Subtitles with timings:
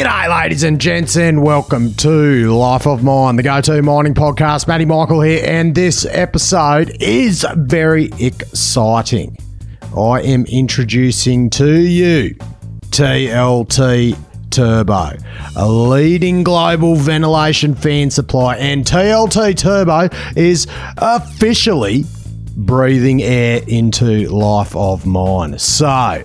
[0.00, 4.66] G'day, ladies and gents, and welcome to Life of Mine, the go to mining podcast.
[4.66, 9.36] Matty Michael here, and this episode is very exciting.
[9.94, 12.34] I am introducing to you
[12.88, 14.16] TLT
[14.48, 15.18] Turbo,
[15.54, 22.06] a leading global ventilation fan supply, and TLT Turbo is officially
[22.56, 25.58] breathing air into Life of Mine.
[25.58, 26.24] So,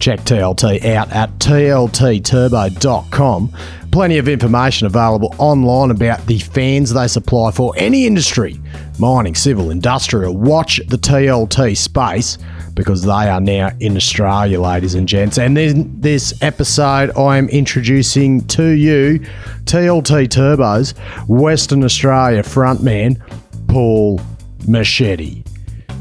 [0.00, 3.52] check TLT out at tltturbo.com.
[3.92, 8.60] Plenty of information available online about the fans they supply for any industry
[9.00, 10.36] mining, civil, industrial.
[10.36, 12.38] Watch the TLT space
[12.74, 15.38] because they are now in Australia, ladies and gents.
[15.38, 19.20] And then this episode, I am introducing to you
[19.64, 20.96] TLT Turbos
[21.28, 23.20] Western Australia frontman
[23.68, 24.20] Paul
[24.60, 25.44] Michetti.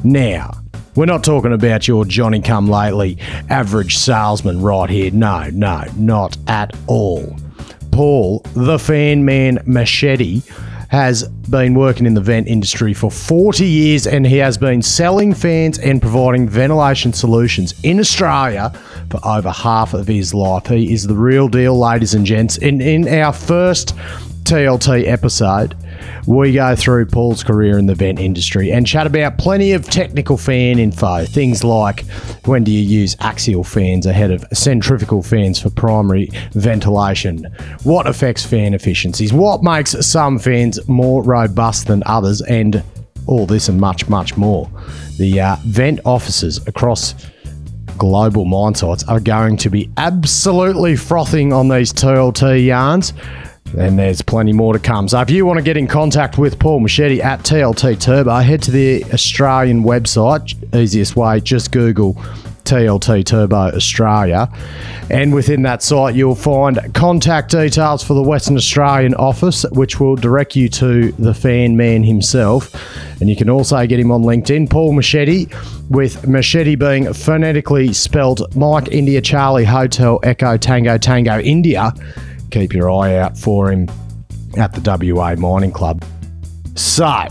[0.03, 0.58] Now,
[0.95, 3.17] we're not talking about your Johnny come lately
[3.49, 5.11] average salesman right here.
[5.11, 7.35] No, no, not at all.
[7.91, 10.43] Paul, the fan man Michetti,
[10.89, 15.33] has been working in the vent industry for 40 years and he has been selling
[15.35, 18.71] fans and providing ventilation solutions in Australia
[19.11, 20.65] for over half of his life.
[20.65, 22.57] He is the real deal, ladies and gents.
[22.57, 23.95] And in our first
[24.45, 25.75] TLT episode,
[26.27, 30.37] we go through Paul's career in the vent industry and chat about plenty of technical
[30.37, 31.25] fan info.
[31.25, 32.05] Things like
[32.45, 37.45] when do you use axial fans ahead of centrifugal fans for primary ventilation?
[37.83, 39.33] What affects fan efficiencies?
[39.33, 42.41] What makes some fans more robust than others?
[42.41, 42.83] And
[43.27, 44.69] all this and much, much more.
[45.17, 47.13] The uh, vent offices across
[47.97, 53.13] global mine sites are going to be absolutely frothing on these TLT yarns.
[53.77, 55.07] And there's plenty more to come.
[55.07, 58.61] So if you want to get in contact with Paul Michetti at TLT Turbo, head
[58.63, 60.55] to the Australian website.
[60.75, 62.15] Easiest way, just Google
[62.69, 64.47] TLT Turbo Australia.
[65.09, 70.15] And within that site, you'll find contact details for the Western Australian office, which will
[70.15, 72.71] direct you to the fan man himself.
[73.19, 75.49] And you can also get him on LinkedIn, Paul Michetti,
[75.89, 81.91] with Michetti being phonetically spelled Mike India Charlie Hotel Echo Tango Tango India
[82.49, 83.89] keep your eye out for him
[84.57, 84.81] at the
[85.13, 86.03] WA Mining Club.
[86.75, 87.25] So,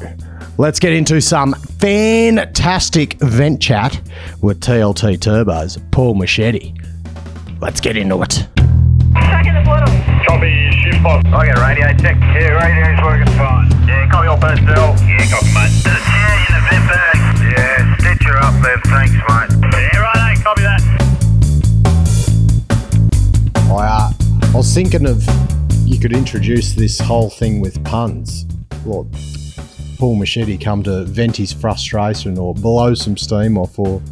[0.57, 4.01] let's get into some fantastic vent chat
[4.41, 6.75] with TLT Turbos, Paul Michetti.
[7.61, 8.33] Let's get into it.
[8.33, 9.89] Second the portal.
[10.27, 11.27] Copy, shift box.
[11.33, 12.17] I get radio check.
[12.21, 13.71] Yeah, radio's working fine.
[13.89, 14.95] Yeah, copy all personnel.
[15.03, 15.73] Yeah, copy, mate.
[15.83, 17.19] There's a chair in the vent bag.
[17.43, 18.79] Yeah, stitch her up there.
[18.85, 19.51] Thanks, mate.
[19.73, 20.83] Yeah, right, copy that.
[23.71, 25.25] I, uh, I was thinking of
[25.87, 28.47] you could introduce this whole thing with puns.
[28.83, 29.07] What
[29.99, 34.03] Paul Michetti come to vent his frustration or blow some steam off or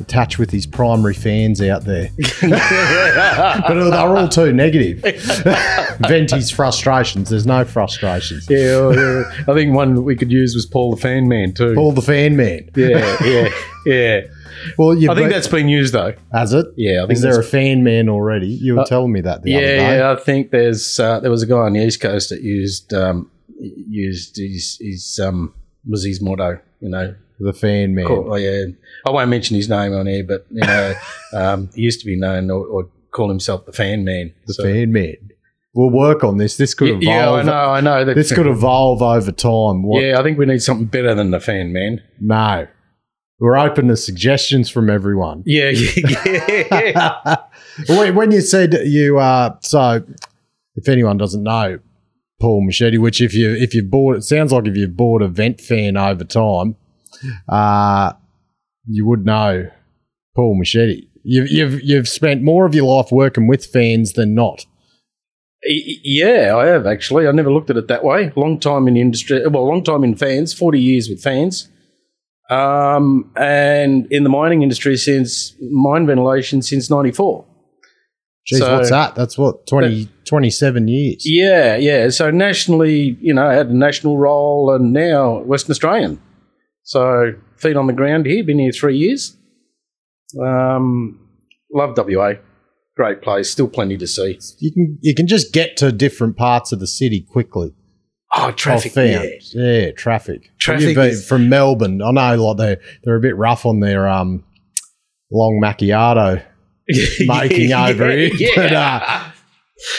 [0.00, 2.10] attach with his primary fans out there.
[2.42, 5.00] but they're all too negative.
[6.00, 7.30] vent his frustrations.
[7.30, 8.48] There's no frustrations.
[8.48, 9.24] Yeah, yeah.
[9.48, 11.74] I think one we could use was Paul the Fan Man too.
[11.74, 12.70] Paul the fan man.
[12.76, 13.48] Yeah, yeah,
[13.86, 14.20] yeah.
[14.78, 16.14] Well, you I think that's been used though.
[16.32, 16.66] has it.
[16.76, 18.48] Yeah, I think Is there a that's- fan man already?
[18.48, 19.96] You were telling me that the Yeah, other day.
[19.98, 20.12] yeah.
[20.12, 23.30] I think there's uh, there was a guy on the east coast that used um,
[23.58, 25.54] used his his um
[25.88, 26.58] was his motto.
[26.80, 28.06] You know, The fan man.
[28.06, 28.64] Call- oh, yeah.
[29.06, 30.94] I won't mention his name on here, but you know,
[31.34, 34.32] um, he used to be known or, or call himself the Fan Man.
[34.46, 35.14] The So- fan man.
[35.74, 36.56] We'll work on this.
[36.56, 37.44] This could Yeah, evolve.
[37.46, 38.14] yeah, I know, I know.
[38.14, 39.82] This could evolve over time.
[39.82, 40.02] What?
[40.02, 42.00] Yeah, I think we need something better than the Fan Man.
[42.18, 42.66] No.
[43.38, 45.42] We're open to suggestions from everyone.
[45.44, 47.36] Yeah, yeah, yeah.
[47.88, 50.02] when, when you said you uh so
[50.74, 51.78] if anyone doesn't know
[52.40, 55.28] Paul Michetti, which if you if you've bought it sounds like if you've bought a
[55.28, 56.76] vent fan over time,
[57.48, 58.12] uh
[58.86, 59.70] you would know
[60.34, 61.08] Paul Michetti.
[61.22, 64.64] You've you've you've spent more of your life working with fans than not.
[65.64, 67.26] Yeah, I have actually.
[67.26, 68.32] I never looked at it that way.
[68.36, 69.44] Long time in the industry.
[69.46, 70.54] Well, long time in fans.
[70.54, 71.68] Forty years with fans.
[72.48, 77.44] Um, and in the mining industry since mine ventilation since '94.
[78.52, 79.16] Jeez, So- what's that?
[79.16, 81.22] That's what 20, 27 years.
[81.24, 82.10] Yeah, yeah.
[82.10, 86.20] So nationally, you know, I had a national role, and now Western Australian.
[86.84, 88.44] So feet on the ground here.
[88.44, 89.36] Been here three years.
[90.40, 91.18] Um,
[91.72, 92.34] love WA.
[92.96, 93.50] Great place.
[93.50, 94.38] Still plenty to see.
[94.60, 97.74] You can you can just get to different parts of the city quickly.
[98.38, 98.94] Oh, traffic.
[98.94, 99.24] Yeah.
[99.52, 100.50] Yeah, traffic.
[100.58, 102.02] Traffic is- from Melbourne.
[102.02, 104.44] I know, like they're they're a bit rough on their um
[105.32, 106.42] long macchiato
[107.20, 108.48] making over here, Yeah.
[108.56, 109.22] but uh,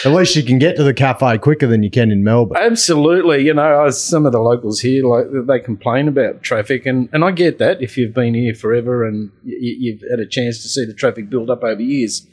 [0.04, 2.56] at least you can get to the cafe quicker than you can in Melbourne.
[2.60, 7.08] Absolutely, you know, I- some of the locals here like they complain about traffic, and,
[7.12, 10.62] and I get that if you've been here forever and y- you've had a chance
[10.62, 12.26] to see the traffic build up over years.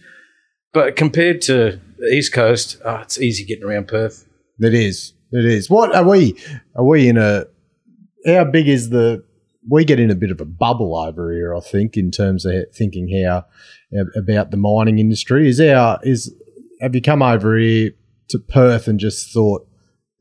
[0.74, 4.28] But compared to the East Coast, oh, it's easy getting around Perth.
[4.60, 5.14] It is.
[5.32, 5.70] It is.
[5.70, 6.38] What are we?
[6.76, 7.46] Are we in a?
[8.26, 9.24] How big is the?
[9.68, 12.54] We get in a bit of a bubble over here, I think, in terms of
[12.74, 13.46] thinking how
[14.18, 15.48] about the mining industry.
[15.50, 16.34] Is our is
[16.82, 17.92] have you come over here
[18.30, 19.68] to Perth and just thought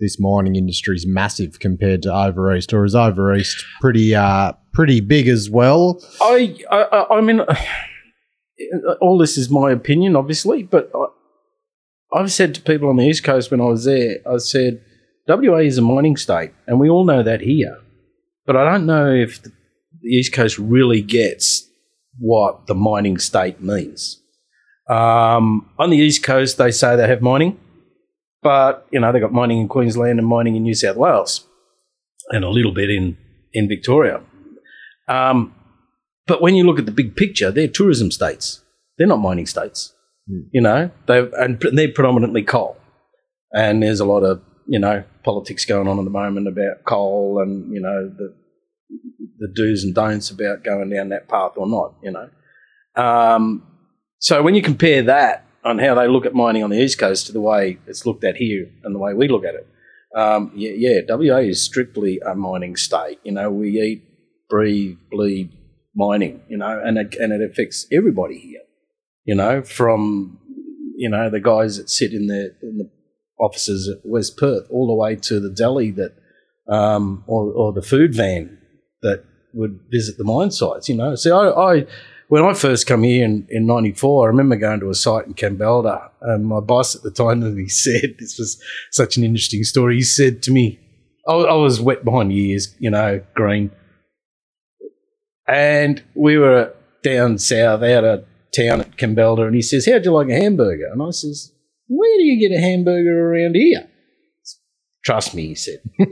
[0.00, 4.52] this mining industry is massive compared to over east, or is over east pretty uh
[4.72, 6.00] pretty big as well?
[6.20, 7.40] I, I, I- mean,
[9.00, 13.24] all this is my opinion, obviously, but I, I've said to people on the East
[13.24, 14.80] Coast when I was there, I said,
[15.26, 17.78] WA is a mining state, and we all know that here.
[18.46, 19.52] But I don't know if the
[20.06, 21.68] East Coast really gets
[22.18, 24.20] what the mining state means.
[24.88, 27.58] Um, on the East Coast, they say they have mining,
[28.42, 31.46] but you know they've got mining in Queensland and mining in New South Wales,
[32.30, 33.16] and a little bit in
[33.54, 34.22] in Victoria.
[35.08, 35.54] Um,
[36.26, 38.62] but when you look at the big picture, they're tourism states.
[38.98, 39.94] They're not mining states.
[40.52, 42.76] You know, they and they're predominantly coal.
[43.52, 47.40] And there's a lot of you know politics going on at the moment about coal
[47.42, 48.34] and you know the
[49.38, 51.94] the do's and don'ts about going down that path or not.
[52.02, 52.30] You know,
[53.02, 53.66] um,
[54.18, 57.26] so when you compare that on how they look at mining on the east coast
[57.26, 59.66] to the way it's looked at here and the way we look at it,
[60.14, 63.18] um, yeah, yeah, WA is strictly a mining state.
[63.24, 64.04] You know, we eat,
[64.48, 65.52] breathe, bleed
[65.94, 66.42] mining.
[66.48, 68.60] You know, and it, and it affects everybody here.
[69.24, 70.38] You know, from
[70.96, 72.90] you know the guys that sit in the in the
[73.38, 76.16] offices at West Perth, all the way to the deli that,
[76.68, 78.58] um, or or the food van
[79.02, 80.88] that would visit the mine sites.
[80.88, 81.86] You know, see, I, I
[82.28, 85.34] when I first come here in, in 94, I remember going to a site in
[85.34, 88.60] Kambalda and my boss at the time, he said, this was
[88.90, 89.96] such an interesting story.
[89.96, 90.80] He said to me,
[91.28, 93.70] I, I was wet behind the ears, you know, green.
[95.46, 98.24] And we were down south out of
[98.56, 100.88] town at Kambalda and he says, how'd you like a hamburger?
[100.90, 101.52] And I says,
[101.88, 103.88] where do you get a hamburger around here?
[105.04, 105.80] Trust me, he said.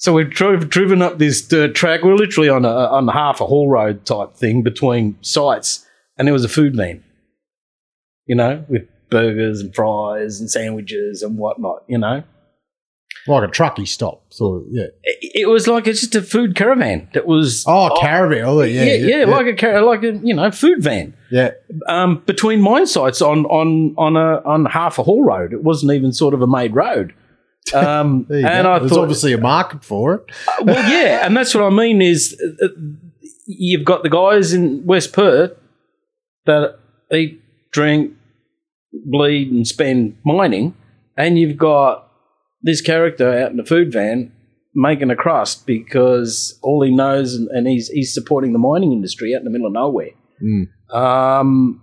[0.00, 2.04] So we've drove, driven up this dirt track.
[2.04, 5.84] We're literally on a on half a haul road type thing between sites,
[6.16, 7.02] and there was a food van.
[8.26, 11.82] You know, with burgers and fries and sandwiches and whatnot.
[11.88, 12.22] You know,
[13.28, 14.68] Like a trucky stop, sort of.
[14.70, 14.86] Yeah.
[15.04, 17.64] it, it was like it's just a food caravan that was.
[17.66, 18.44] Oh, caravan.
[18.44, 21.50] Oh, yeah, yeah, yeah, yeah, like a car- like a you know food van yeah.
[21.86, 25.52] um, between mine sites on on on a on half a haul road.
[25.52, 27.14] It wasn't even sort of a made road.
[27.74, 28.72] Um, and go.
[28.72, 30.32] I There's thought, obviously a market for it.
[30.62, 32.68] well, yeah, and that's what I mean is uh, uh,
[33.46, 35.52] you've got the guys in West Perth
[36.46, 36.78] that
[37.12, 38.14] eat, drink,
[39.04, 40.74] bleed, and spend mining,
[41.14, 42.07] and you've got
[42.62, 44.32] this character out in the food van
[44.74, 49.34] making a crust because all he knows, and, and he's he's supporting the mining industry
[49.34, 50.10] out in the middle of nowhere.
[50.92, 51.82] Um,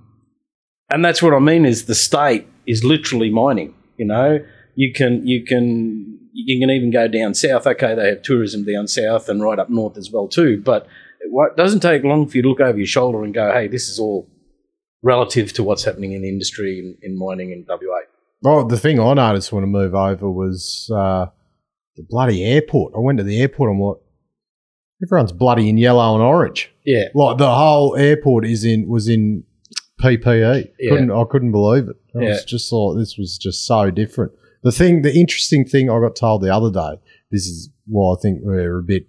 [0.90, 3.74] and that's what I mean is the state is literally mining.
[3.98, 4.40] You know,
[4.76, 7.68] you can you can you can even go down south.
[7.68, 10.62] Okay, they have tourism down south and right up north as well too.
[10.62, 10.88] But
[11.22, 13.90] it doesn't take long for you to look over your shoulder and go, "Hey, this
[13.90, 14.30] is all
[15.04, 18.02] relative to what's happening in the industry in, in mining in WA."
[18.44, 21.28] Oh, the thing I noticed when I moved over was uh,
[21.96, 22.94] the bloody airport.
[22.96, 24.00] I went to the airport and what?
[25.04, 26.72] Everyone's bloody in yellow and orange.
[26.86, 29.44] Yeah, Like the whole airport is in was in
[30.02, 30.70] PPE.
[30.80, 30.90] Yeah.
[30.90, 31.96] Couldn't I couldn't believe it.
[32.16, 32.30] I Yeah.
[32.30, 34.32] was just thought this was just so different.
[34.64, 37.00] The thing, the interesting thing I got told the other day.
[37.32, 39.08] This is why I think we're a bit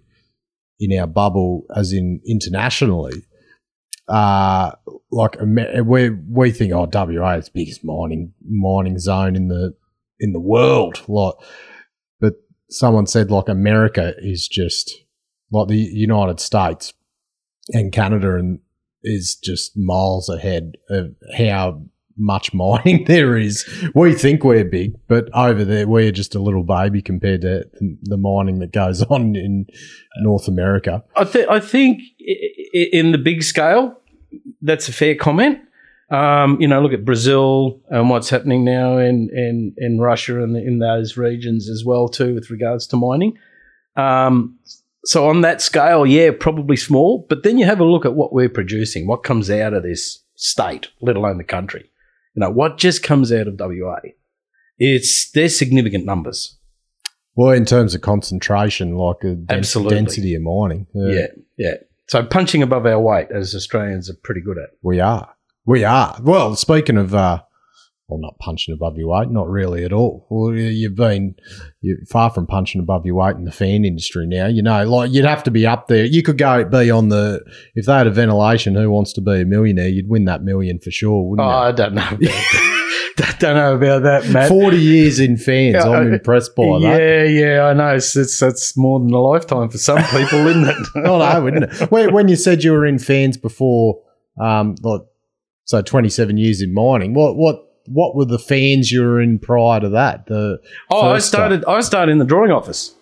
[0.79, 3.23] in our bubble, as in internationally.
[4.07, 4.71] Uh
[5.11, 5.37] like
[5.83, 9.73] we we think oh WA is the biggest mining mining zone in the
[10.19, 11.01] in the world.
[11.07, 11.35] Like,
[12.19, 12.33] but
[12.69, 15.03] someone said like America is just
[15.51, 16.93] like the United States
[17.69, 18.59] and Canada and
[19.03, 21.83] is just miles ahead of how
[22.17, 23.67] much mining there is.
[23.93, 27.65] We think we're big, but over there we're just a little baby compared to
[28.03, 29.65] the mining that goes on in
[30.21, 31.03] North America.
[31.15, 32.01] I, I think
[32.73, 33.99] in the big scale,
[34.61, 35.59] that's a fair comment.
[36.09, 40.55] Um, you know, look at Brazil and what's happening now in, in, in Russia and
[40.55, 43.37] in those regions as well too, with regards to mining.
[43.97, 44.57] Um,
[45.03, 47.25] so on that scale, yeah, probably small.
[47.27, 50.23] But then you have a look at what we're producing, what comes out of this
[50.35, 51.89] state, let alone the country.
[52.37, 53.97] You know, what just comes out of WA.
[54.77, 56.55] It's there's significant numbers.
[57.35, 59.95] Well, in terms of concentration, like a den- Absolutely.
[59.95, 61.27] density of mining, Yeah,
[61.57, 61.73] yeah.
[62.07, 64.69] So punching above our weight as Australians are pretty good at.
[64.83, 65.33] we are.
[65.65, 66.17] We are.
[66.21, 67.41] Well, speaking of uh,
[68.07, 70.25] well, not punching above your weight, not really at all.
[70.29, 71.35] Well, you- you've been
[71.81, 74.47] you're far from punching above your weight in the fan industry now.
[74.47, 76.05] You know, like you'd have to be up there.
[76.05, 77.43] You could go be on the
[77.75, 78.75] if they had a ventilation.
[78.75, 79.89] Who wants to be a millionaire?
[79.89, 81.55] You'd win that million for sure, wouldn't oh, you?
[81.55, 82.01] I don't know.
[82.01, 82.73] That.
[83.39, 84.29] don't know about that.
[84.29, 84.49] Matt.
[84.49, 85.75] Forty years in fans.
[85.75, 86.99] Yeah, I'm impressed by that.
[86.99, 87.95] yeah, yeah, I know.
[87.95, 90.77] It's, it's that's more than a lifetime for some people, isn't it?
[91.07, 91.91] Oh no, wouldn't it?
[91.91, 94.01] When, when you said you were in fans before,
[94.41, 95.01] um, like
[95.65, 99.39] so twenty seven years in mining, what what what were the fans you were in
[99.39, 100.27] prior to that?
[100.27, 100.59] The
[100.91, 101.65] Oh, I started.
[101.65, 102.93] I started in the drawing office.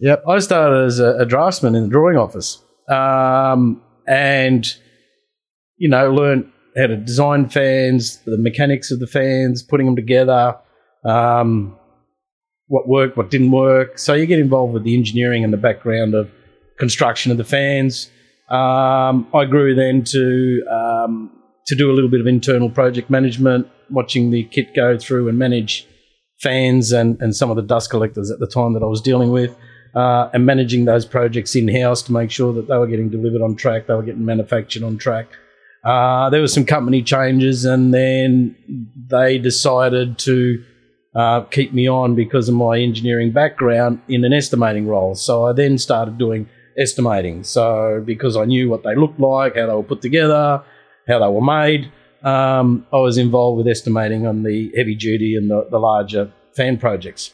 [0.00, 0.24] Yep.
[0.28, 4.66] I started as a, a draftsman in the drawing office, um, and
[5.76, 10.56] you know, learned how to design fans, the mechanics of the fans, putting them together,
[11.04, 11.76] um,
[12.68, 13.98] what worked, what didn't work.
[13.98, 16.30] So you get involved with the engineering and the background of
[16.78, 18.10] construction of the fans.
[18.48, 21.31] Um, I grew then to um,
[21.66, 25.38] to do a little bit of internal project management, watching the kit go through and
[25.38, 25.86] manage
[26.40, 29.30] fans and, and some of the dust collectors at the time that I was dealing
[29.30, 29.54] with,
[29.94, 33.42] uh, and managing those projects in house to make sure that they were getting delivered
[33.42, 35.28] on track, they were getting manufactured on track.
[35.84, 38.56] Uh, there were some company changes, and then
[39.08, 40.62] they decided to
[41.14, 45.14] uh, keep me on because of my engineering background in an estimating role.
[45.14, 47.44] So I then started doing estimating.
[47.44, 50.62] So because I knew what they looked like, how they were put together,
[51.06, 51.90] how they were made,
[52.22, 56.78] um, I was involved with estimating on the heavy duty and the, the larger fan
[56.78, 57.32] projects.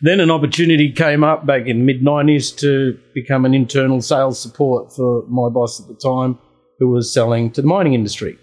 [0.00, 4.92] Then an opportunity came up back in mid 90s to become an internal sales support
[4.92, 6.38] for my boss at the time,
[6.78, 8.38] who was selling to the mining industry.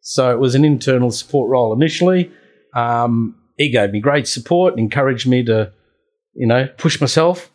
[0.00, 2.32] So it was an internal support role initially.
[2.74, 5.72] Um, he gave me great support, encouraged me to,
[6.34, 7.50] you know, push myself,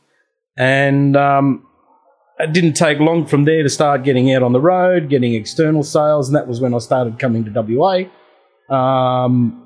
[0.58, 1.67] and um,
[2.39, 5.84] it didn't take long from there to start getting out on the road, getting external
[5.84, 8.03] sales, and that was when I started coming to WA,
[8.70, 9.63] um,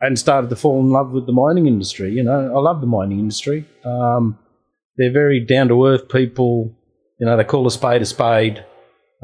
[0.00, 2.12] and started to fall in love with the mining industry.
[2.12, 3.66] You know, I love the mining industry.
[3.84, 4.38] Um,
[4.96, 6.76] they're very down to earth people.
[7.18, 8.64] You know, they call a spade a spade,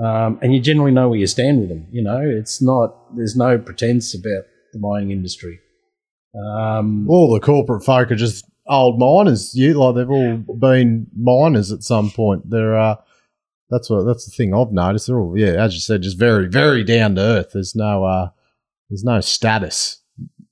[0.03, 1.87] um, and you generally know where you stand with them.
[1.91, 5.61] You know, it's not there's no pretense about the mining industry.
[6.35, 9.55] Um, all the corporate folk are just old miners.
[9.55, 12.49] You like they've all been miners at some point.
[12.49, 12.97] They're uh,
[13.71, 15.07] that's what that's the thing I've noticed.
[15.07, 17.51] They're all yeah, as you said, just very very down to earth.
[17.53, 18.31] There's no uh,
[18.91, 20.01] there's no status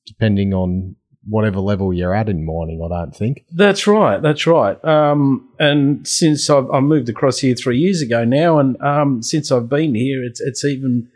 [0.07, 0.97] depending on
[1.29, 2.83] whatever level you're at in mining.
[2.85, 3.45] I don't think.
[3.53, 4.21] That's right.
[4.21, 4.83] That's right.
[4.85, 9.53] Um, and since I've, I moved across here three years ago now, and um, since
[9.53, 11.09] I've been here, it's it's even.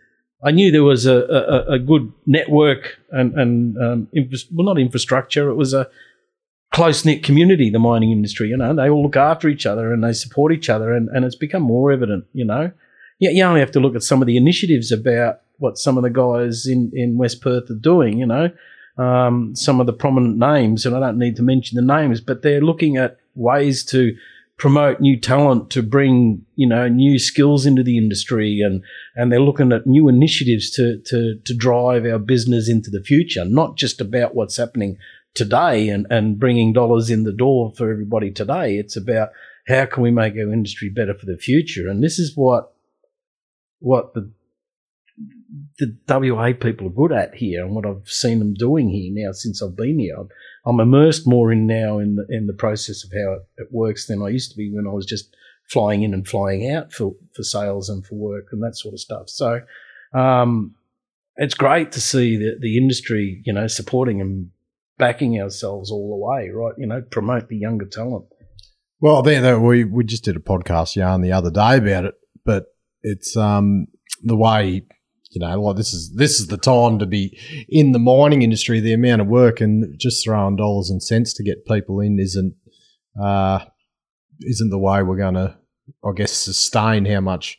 [0.46, 4.78] I knew there was a, a, a good network and and um, infra- well, not
[4.78, 5.48] infrastructure.
[5.48, 5.88] It was a
[6.74, 7.70] close knit community.
[7.70, 10.68] The mining industry, you know, they all look after each other and they support each
[10.68, 12.24] other, and, and it's become more evident.
[12.32, 12.72] You know,
[13.20, 16.02] yeah, you only have to look at some of the initiatives about what some of
[16.02, 18.18] the guys in in West Perth are doing.
[18.18, 18.50] You know,
[18.98, 22.42] um, some of the prominent names, and I don't need to mention the names, but
[22.42, 24.14] they're looking at ways to
[24.56, 28.82] promote new talent to bring you know new skills into the industry and
[29.16, 33.44] and they're looking at new initiatives to to to drive our business into the future
[33.44, 34.96] not just about what's happening
[35.34, 39.30] today and and bringing dollars in the door for everybody today it's about
[39.66, 42.72] how can we make our industry better for the future and this is what
[43.80, 44.30] what the
[45.78, 49.32] the WA people are good at here and what I've seen them doing here now
[49.32, 50.16] since I've been here.
[50.16, 50.28] I'm,
[50.66, 54.06] I'm immersed more in now in the, in the process of how it, it works
[54.06, 55.34] than I used to be when I was just
[55.70, 59.00] flying in and flying out for, for sales and for work and that sort of
[59.00, 59.28] stuff.
[59.28, 59.60] So
[60.12, 60.74] um,
[61.36, 64.50] it's great to see the, the industry, you know, supporting and
[64.98, 66.74] backing ourselves all the way, right?
[66.78, 68.26] You know, promote the younger talent.
[69.00, 72.14] Well, then that we we just did a podcast yarn the other day about it,
[72.44, 72.66] but
[73.02, 73.86] it's um
[74.22, 74.82] the way
[75.30, 78.80] you know like this is this is the time to be in the mining industry.
[78.80, 82.54] The amount of work and just throwing dollars and cents to get people in isn't
[83.22, 83.64] uh
[84.40, 85.58] isn't the way we're going to
[86.04, 87.58] I guess sustain how much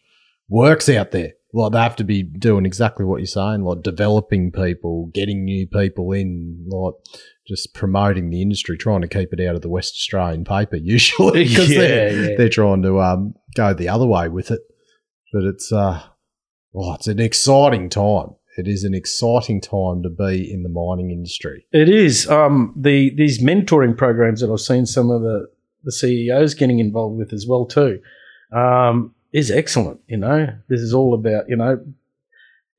[0.50, 1.34] work's out there.
[1.56, 5.66] Like they have to be doing exactly what you're saying, like developing people, getting new
[5.66, 6.96] people in, like
[7.48, 11.46] just promoting the industry, trying to keep it out of the West Australian paper usually
[11.46, 12.38] because Yeah, they're, yeah.
[12.38, 14.60] they're trying to um, go the other way with it.
[15.32, 16.04] But it's uh,
[16.76, 18.36] oh, it's an exciting time.
[18.58, 21.66] It is an exciting time to be in the mining industry.
[21.72, 25.48] It is um, the these mentoring programs that I've seen some of the,
[25.86, 28.02] the CEOs getting involved with as well too
[28.52, 30.00] um, is excellent.
[30.08, 31.84] You know, this is all about you know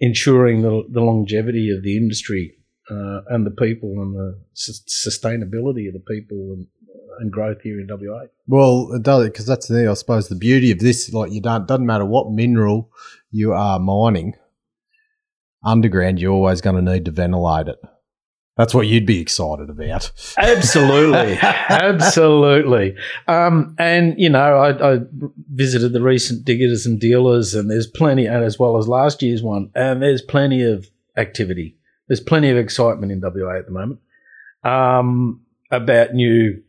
[0.00, 2.56] ensuring the, the longevity of the industry
[2.90, 6.66] uh, and the people and the sus- sustainability of the people and,
[7.18, 8.24] and growth here in WA.
[8.46, 9.90] Well, it does because that's the.
[9.90, 12.90] I suppose the beauty of this, like you don't doesn't matter what mineral
[13.30, 14.34] you are mining.
[15.62, 17.78] underground, you're always going to need to ventilate it.
[18.56, 20.10] That's what you'd be excited about.
[20.38, 22.96] Absolutely, absolutely.
[23.28, 24.98] Um, and you know, I, I
[25.52, 29.42] visited the recent diggers and dealers, and there's plenty, and as well as last year's
[29.42, 31.76] one, and there's plenty of activity.
[32.08, 34.00] There's plenty of excitement in WA at the moment
[34.64, 36.62] um, about new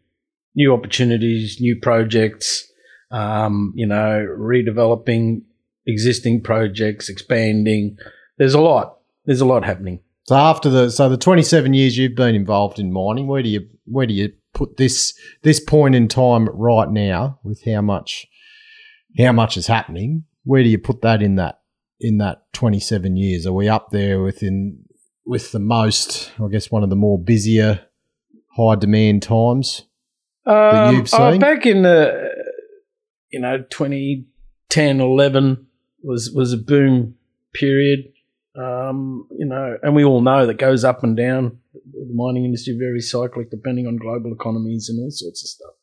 [0.56, 2.70] new opportunities, new projects.
[3.10, 5.44] Um, you know, redeveloping
[5.86, 7.98] existing projects, expanding.
[8.38, 9.00] There's a lot.
[9.25, 10.01] There's a lot happening.
[10.28, 13.68] So after the so the 27 years you've been involved in mining, where do you
[13.86, 18.28] where do you put this this point in time right now with how much
[19.18, 20.26] how much is happening?
[20.44, 21.62] Where do you put that in that
[22.02, 23.48] in that 27 years?
[23.48, 24.80] Are we up there within
[25.26, 26.34] with the most?
[26.44, 27.86] I guess one of the more busier,
[28.58, 29.84] high demand times.
[30.46, 31.22] Um, you've seen?
[31.22, 32.32] oh, back in the
[33.32, 35.68] you know 2010 11
[36.04, 37.16] was was a boom
[37.54, 38.12] period
[38.58, 42.76] um, you know and we all know that goes up and down the mining industry
[42.78, 45.74] very cyclic depending on global economies and all sorts of stuff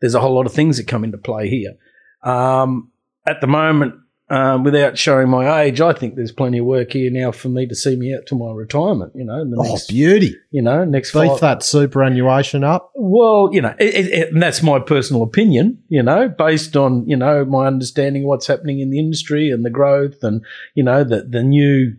[0.00, 1.74] there's a whole lot of things that come into play here
[2.22, 2.90] um,
[3.26, 3.94] at the moment
[4.28, 7.64] um, without showing my age I think there's plenty of work here now for me
[7.68, 10.34] to see me out to my retirement you know in the Oh, next, beauty!
[10.50, 12.90] you know next Beef five, that superannuation up.
[12.96, 17.16] well, you know, it, it- and that's my personal opinion, you know, based on, you
[17.16, 20.44] know, my understanding of what's happening in the industry and the growth and,
[20.74, 21.94] you know, the, the new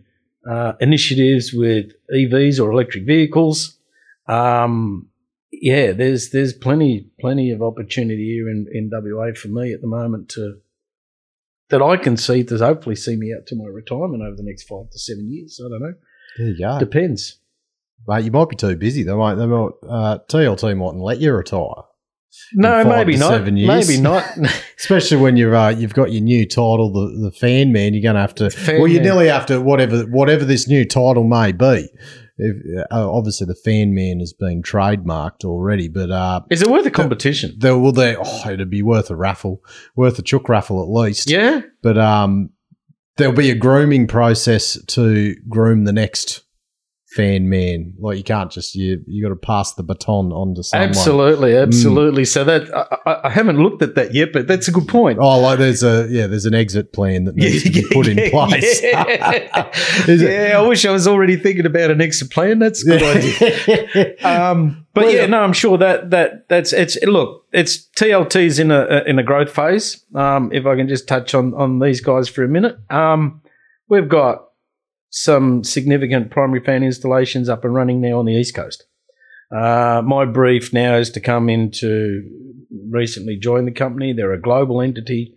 [0.48, 3.78] uh, initiatives with EVs or electric vehicles.
[4.26, 5.08] Um,
[5.50, 9.86] yeah, there's there's plenty plenty of opportunity here in, in WA for me at the
[9.86, 10.58] moment to
[11.70, 14.64] that I can see to hopefully see me out to my retirement over the next
[14.64, 15.60] five to seven years.
[15.64, 15.94] I don't know.
[16.38, 16.78] There you go.
[16.78, 17.38] Depends.
[18.06, 19.02] Mate, you might be too busy.
[19.02, 19.34] They might.
[19.34, 19.70] They might.
[19.86, 21.82] Uh, TLT mightn't let you retire,
[22.54, 23.44] No, maybe not.
[23.44, 24.24] Maybe not.
[24.78, 27.94] especially when you've uh, you've got your new title, the the fan man.
[27.94, 28.50] You're going to have to.
[28.50, 31.88] Fan well, you nearly have to whatever whatever this new title may be.
[32.40, 32.56] If,
[32.92, 36.90] uh, obviously, the fan man has been trademarked already, but uh, Is it worth a
[36.90, 37.54] competition?
[37.58, 38.16] there will there.
[38.22, 39.60] Oh, it'd be worth a raffle,
[39.96, 41.28] worth a chook raffle at least.
[41.28, 41.62] Yeah.
[41.82, 42.50] But um,
[43.16, 46.44] there'll be a grooming process to groom the next
[47.10, 47.94] fan man.
[47.98, 50.88] Like you can't just you you got to pass the baton on to someone.
[50.90, 52.24] Absolutely, absolutely.
[52.26, 52.68] So that
[53.06, 55.18] I, I- haven't looked at that yet, but that's a good point.
[55.20, 58.30] Oh, like there's a yeah, there's an exit plan that needs to be put in
[58.30, 58.82] place.
[58.82, 59.70] Yeah,
[60.06, 62.58] Yeah, I wish I was already thinking about an exit plan.
[62.58, 64.16] That's a good idea.
[64.26, 68.70] Um, but Well, yeah, no, I'm sure that that that's it's look, it's TLT's in
[68.70, 70.04] a in a growth phase.
[70.14, 73.40] Um, if I can just touch on on these guys for a minute, um,
[73.88, 74.47] we've got
[75.10, 78.84] some significant primary fan installations up and running now on the east coast.
[79.54, 82.22] Uh, my brief now is to come in to
[82.90, 84.12] recently join the company.
[84.12, 85.34] They're a global entity,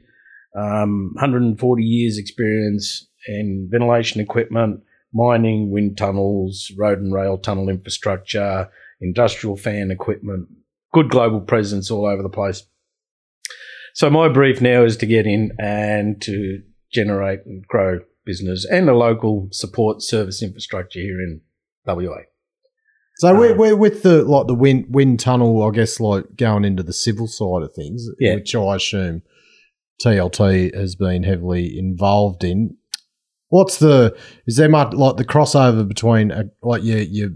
[0.55, 4.81] um, 140 years experience in ventilation equipment,
[5.13, 10.47] mining, wind tunnels, road and rail tunnel infrastructure, industrial fan equipment,
[10.93, 12.63] good global presence all over the place.
[13.93, 16.61] So my brief now is to get in and to
[16.93, 21.41] generate and grow business and a local support service infrastructure here in
[21.85, 22.17] WA.
[23.17, 26.81] So we're, we're with the like the wind wind tunnel, I guess, like going into
[26.83, 28.35] the civil side of things, Yeah.
[28.35, 29.21] which I assume
[30.03, 32.77] TLT has been heavily involved in.
[33.49, 34.15] What's the
[34.47, 37.29] is there much like the crossover between uh, like your your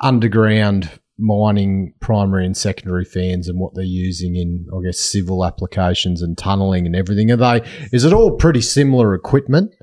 [0.00, 6.22] underground mining primary and secondary fans and what they're using in I guess civil applications
[6.22, 7.30] and tunneling and everything?
[7.30, 7.62] Are they
[7.92, 9.74] is it all pretty similar equipment?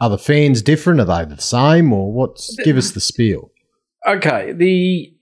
[0.00, 1.00] Are the fans different?
[1.00, 2.56] Are they the same, or what's?
[2.64, 3.50] Give us the spiel.
[4.06, 5.12] Okay, the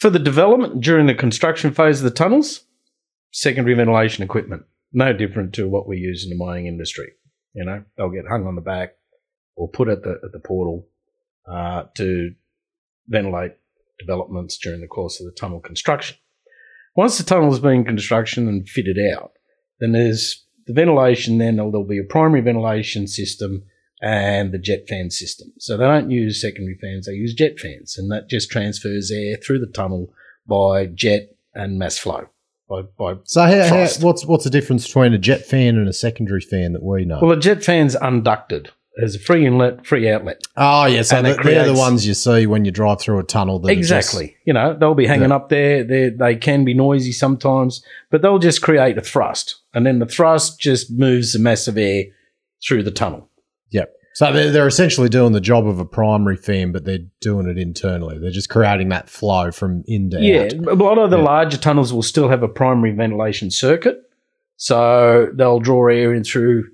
[0.00, 2.64] for the development during the construction phase of the tunnels,
[3.32, 7.12] secondary ventilation equipment, no different to what we use in the mining industry.
[7.54, 8.94] You know, they'll get hung on the back
[9.56, 10.86] or put at the at the portal
[11.50, 12.30] uh, to
[13.08, 13.52] ventilate
[13.98, 16.16] developments during the course of the tunnel construction.
[16.94, 19.32] Once the tunnel has been construction and fitted out,
[19.80, 21.38] then there's the ventilation.
[21.38, 23.64] Then there'll be a primary ventilation system
[24.02, 25.52] and the jet fan system.
[25.58, 29.36] So they don't use secondary fans, they use jet fans, and that just transfers air
[29.36, 30.12] through the tunnel
[30.46, 32.26] by jet and mass flow.
[32.68, 35.92] By, by So, how, how, what's what's the difference between a jet fan and a
[35.92, 37.20] secondary fan that we know?
[37.22, 38.70] well, a jet fan's unducted.
[38.96, 40.42] There's a free inlet, free outlet.
[40.56, 41.00] oh, yeah.
[41.02, 43.58] So and the, it they're the ones you see when you drive through a tunnel.
[43.58, 44.36] That are just- Exactly.
[44.44, 45.36] you know, they'll be hanging Yeah.
[45.36, 45.82] up there.
[45.84, 50.06] They they can be noisy sometimes, but they'll just create a thrust, and then the
[50.06, 52.04] thrust just moves the mass of air
[52.66, 53.28] through the tunnel.
[53.72, 53.92] Yep.
[54.14, 57.56] So they're, they're essentially doing the job of a primary fan, but they're doing it
[57.56, 58.18] internally.
[58.18, 60.52] They're just creating that flow from in to Yeah, out.
[60.52, 61.24] a lot of the Yeah.
[61.24, 63.96] larger tunnels will still have a primary ventilation circuit,
[64.56, 66.64] so they'll draw air in through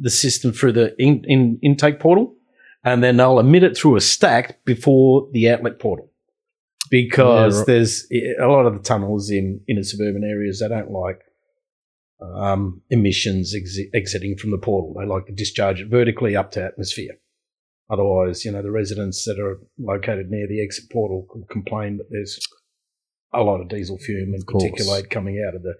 [0.00, 2.34] the system through the in, in, intake portal,
[2.84, 6.10] and then they'll emit it through a stack before the outlet portal.
[6.88, 7.66] Because Yeah, right.
[7.66, 11.20] there's eh, a lot of the tunnels in inner suburban areas, they don't like
[12.20, 14.94] um, emissions exi- exiting from the portal.
[14.98, 17.18] They like to discharge it vertically up to atmosphere.
[17.88, 22.08] Otherwise, you know, the residents that are located near the exit portal can complain that
[22.10, 22.38] there's
[23.32, 25.74] a lot of diesel fume and particulate coming out of the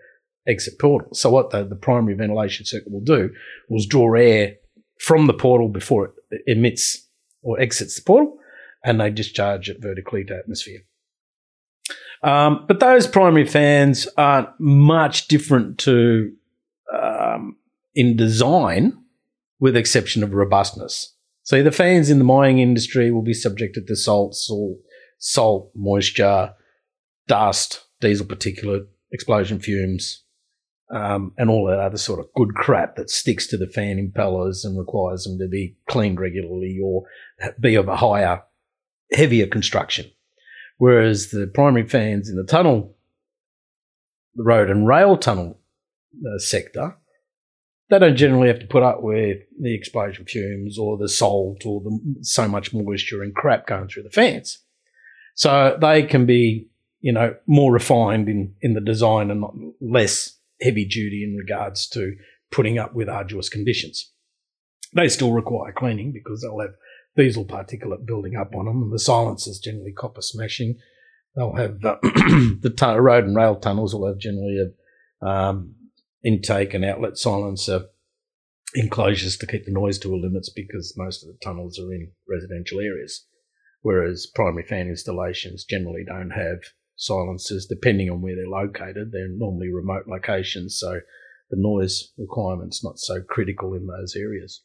[0.47, 1.09] exit portal.
[1.15, 3.31] So what the, the primary ventilation circuit will do
[3.69, 4.57] was draw air
[5.01, 7.09] from the portal before it emits
[7.43, 8.39] or exits the portal,
[8.85, 10.81] and they discharge it vertically to atmosphere.
[12.23, 16.33] Um, but those primary fans aren't much different to
[16.93, 17.57] um,
[17.95, 18.97] in design,
[19.59, 21.15] with exception of robustness.
[21.43, 24.77] So the fans in the mining industry will be subjected to salts or
[25.19, 26.55] salt, moisture,
[27.29, 30.25] dust, diesel particulate, explosion fumes,
[30.91, 34.65] um, and all that other sort of good crap that sticks to the fan impellers
[34.65, 37.05] and requires them to be cleaned regularly or
[37.61, 38.43] be of a higher,
[39.13, 40.11] heavier construction.
[40.79, 42.97] Whereas the primary fans in the tunnel,
[44.35, 45.59] the road and rail tunnel
[46.15, 46.97] uh, sector,
[47.89, 51.81] they don't generally have to put up with the explosion fumes or the salt or
[51.81, 54.59] the so much moisture and crap going through the fans.
[55.35, 56.69] So they can be,
[57.01, 61.87] you know, more refined in, in the design and not less heavy duty in regards
[61.91, 62.17] to
[62.51, 64.11] putting up with arduous conditions.
[64.95, 66.75] They still require cleaning because they'll have
[67.17, 70.77] diesel particulate building up on them, and the silencers generally copper smashing.
[71.35, 74.59] They'll have uh, the tu- road and rail tunnels will have generally
[75.23, 75.75] a um,
[76.25, 77.87] intake and outlet silencer
[78.75, 82.11] enclosures to keep the noise to a limits because most of the tunnels are in
[82.29, 83.27] residential areas,
[83.83, 86.59] whereas primary fan installations generally don't have
[86.97, 89.13] silencers depending on where they're located.
[89.13, 91.01] They're normally remote locations, so
[91.51, 94.63] the noise requirement's not so critical in those areas.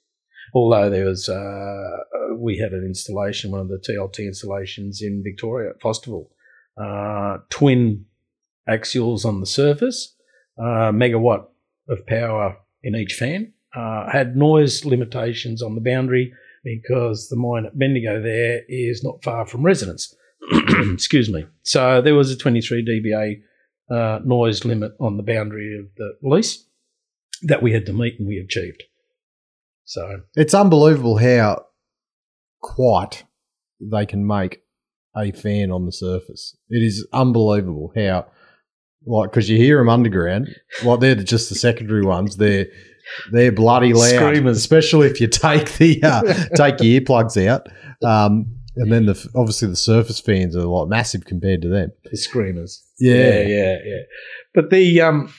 [0.53, 1.97] Although there was, uh,
[2.35, 6.27] we had an installation, one of the TLT installations in Victoria at Fosterville,
[6.77, 8.05] uh, twin
[8.69, 10.15] axials on the surface,
[10.57, 11.45] uh, megawatt
[11.89, 13.53] of power in each fan.
[13.75, 19.23] Uh, had noise limitations on the boundary because the mine at Bendigo there is not
[19.23, 20.13] far from residents.
[20.93, 21.45] Excuse me.
[21.63, 23.41] So there was a 23 dBA
[23.95, 26.65] uh, noise limit on the boundary of the lease
[27.43, 28.83] that we had to meet and we achieved.
[29.85, 31.65] So It's unbelievable how
[32.61, 33.23] quiet
[33.79, 34.61] they can make
[35.15, 36.55] a fan on the surface.
[36.69, 38.27] It is unbelievable how,
[39.05, 42.37] like, because you hear them underground, like they're just the secondary ones.
[42.37, 42.67] They're
[43.31, 44.57] they're bloody loud, Screamers.
[44.57, 46.21] especially if you take the uh,
[46.55, 47.67] take your earplugs out.
[48.03, 51.91] Um, and then the obviously the surface fans are like massive compared to them.
[52.03, 52.83] the screamers.
[52.99, 53.15] Yeah.
[53.15, 54.01] yeah, yeah, yeah.
[54.53, 55.33] But the um,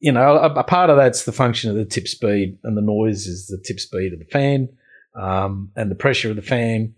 [0.00, 2.82] you know, a, a part of that's the function of the tip speed, and the
[2.82, 4.68] noise is the tip speed of the fan,
[5.14, 6.94] um, and the pressure of the fan,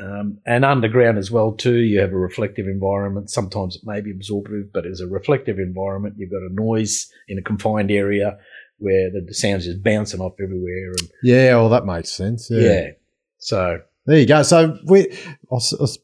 [0.00, 1.78] um, and underground as well too.
[1.78, 3.30] You have a reflective environment.
[3.30, 7.38] Sometimes it may be absorptive, but as a reflective environment, you've got a noise in
[7.38, 8.38] a confined area
[8.78, 12.48] where the sound's just bouncing off everywhere, and Yeah, well, that makes sense.
[12.50, 12.90] yeah.
[13.38, 14.42] So There you go.
[14.42, 15.10] So we,
[15.52, 15.98] I s- I s-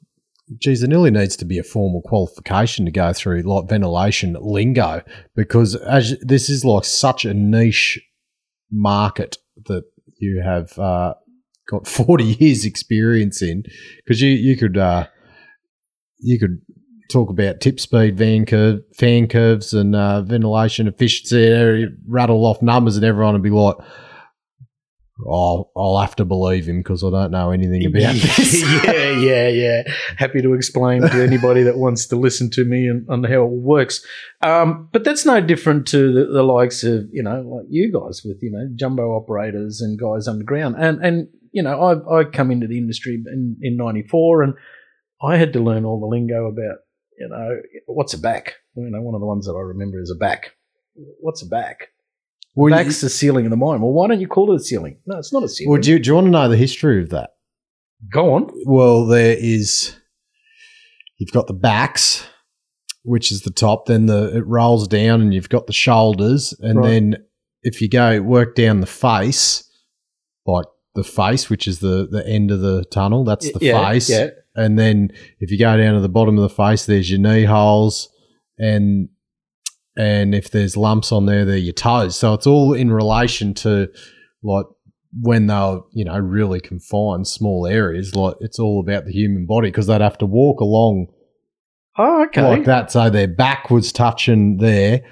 [0.58, 5.02] geez, there nearly needs to be a formal qualification to go through like ventilation lingo
[5.36, 7.98] because as this is like such a niche
[8.70, 9.84] market that
[10.18, 11.14] you have uh,
[11.68, 13.64] got forty years experience in
[14.04, 15.06] because you you could uh,
[16.18, 16.60] you could
[17.10, 21.86] talk about tip speed, van curve, fan curves, and uh, ventilation efficiency.
[22.08, 23.76] Rattle off numbers, and everyone would be like.
[25.28, 28.62] Oh, I'll have to believe him because I don't know anything about this.
[28.84, 29.82] yeah, yeah, yeah.
[30.16, 33.52] Happy to explain to anybody that wants to listen to me and on how it
[33.52, 34.04] works.
[34.42, 38.22] Um, but that's no different to the, the likes of you know like you guys
[38.24, 40.74] with you know jumbo operators and guys underground.
[40.78, 44.54] And and you know I I come into the industry in in '94 and
[45.22, 46.76] I had to learn all the lingo about
[47.18, 48.54] you know what's a back.
[48.76, 50.52] You know one of the ones that I remember is a back.
[51.20, 51.88] What's a back?
[52.56, 53.80] Well, you- the ceiling of the mine.
[53.80, 54.98] Well, why don't you call it a ceiling?
[55.06, 55.72] No, it's not a ceiling.
[55.72, 57.30] Well, do you, do you want to know the history of that?
[58.12, 58.48] Go on.
[58.66, 59.96] Well, there is.
[61.18, 62.24] You've got the backs,
[63.02, 63.86] which is the top.
[63.86, 66.88] Then the it rolls down, and you've got the shoulders, and Right.
[66.90, 67.16] then
[67.62, 69.68] if you go work down the face,
[70.46, 74.08] like the face, which is the the end of the tunnel, that's the yeah, face.
[74.10, 74.28] Yeah.
[74.56, 77.44] And then if you go down to the bottom of the face, there's your knee
[77.44, 78.08] holes,
[78.58, 79.08] and
[79.96, 82.16] and if there's lumps on there, they're your toes.
[82.16, 83.88] So it's all in relation to
[84.42, 84.66] like
[85.20, 88.14] when they're you know really confined small areas.
[88.14, 91.08] Like it's all about the human body because they'd have to walk along
[91.96, 92.42] Oh, okay.
[92.42, 95.02] like that, so their back was touching there.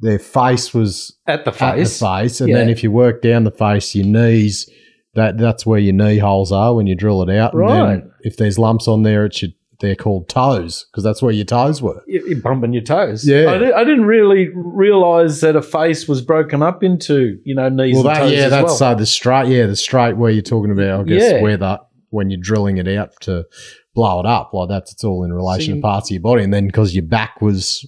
[0.00, 2.00] Their face was At the at the face.
[2.00, 4.68] face, and then if you work down the face, your knees
[5.14, 7.52] that that's where your knee holes are when you drill it out.
[7.52, 7.86] And Right.
[8.00, 11.44] then if there's lumps on there, it should they're called toes because that's where your
[11.44, 12.04] toes were.
[12.06, 13.26] You- You're bumping your toes.
[13.26, 13.50] Yeah.
[13.50, 17.68] I, di- I didn't really realize that a face was broken up into, you know,
[17.68, 18.76] knees Well, and that, toes yeah, as that's well.
[18.76, 19.48] so the straight.
[19.48, 21.00] Yeah, the straight where you're talking about.
[21.00, 21.42] I guess Yeah.
[21.42, 23.44] where that when you're drilling it out to
[23.92, 26.22] blow it up, like that's it's all in relation So you- to parts of your
[26.22, 27.84] body, and then because your back was,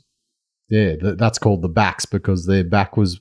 [0.69, 3.21] yeah, th- that's called the backs because their back was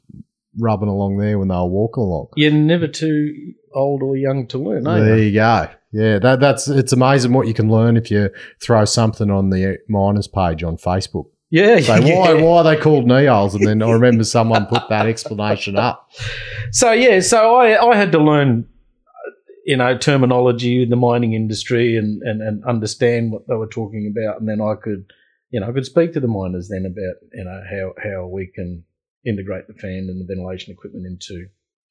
[0.59, 2.27] rubbing along there when they were walking along.
[2.35, 5.23] You're never too old or young to learn, are There you?
[5.25, 5.69] you go.
[5.91, 8.29] Yeah, that, that's it's amazing what you can learn if you
[8.61, 11.25] throw something on the miners page on Facebook.
[11.51, 12.19] Yeah, Say yeah.
[12.19, 13.53] why why are they called knee holes?
[13.53, 16.09] And then I remember someone put that explanation up.
[16.71, 18.67] So yeah, so I I had to learn,
[19.65, 24.11] you know, terminology in the mining industry and, and and understand what they were talking
[24.11, 25.05] about, and then I could,
[25.51, 28.47] you know, I could speak to the miners then about you know how how we
[28.47, 28.83] can
[29.25, 31.47] integrate the fan and the ventilation equipment into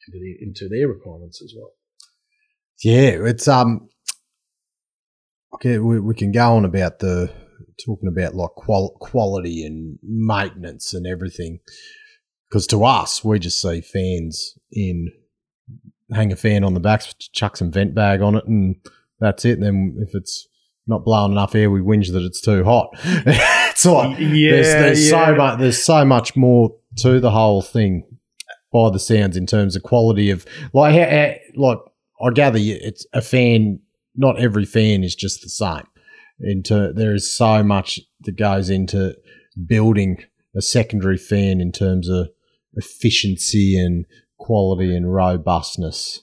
[0.07, 1.71] into the into their requirements as well.
[2.83, 3.89] Yeah, it's um.
[5.55, 7.31] Okay, we, we can go on about the
[7.85, 11.61] talking about like qual- quality and maintenance and everything,
[12.49, 15.13] because to us we just see fans in
[16.13, 18.77] hang a fan on the back, chuck some vent bag on it, and
[19.21, 19.53] that's it.
[19.59, 20.49] And then if it's
[20.87, 22.91] not blowing enough air, we whinge that it's too hot.
[23.05, 25.27] it's like Yeah, there's, there's yeah.
[25.27, 28.05] so much there's so much more to the whole thing
[28.73, 31.79] by the sounds in terms of quality of like how, how- like
[32.25, 33.81] I gather it's a fan.
[34.15, 35.87] Not every fan is just the same.
[36.41, 39.17] Into there is so much that goes into
[39.67, 40.19] building
[40.57, 42.29] a secondary fan in terms of
[42.75, 44.05] efficiency and
[44.39, 46.21] quality and robustness.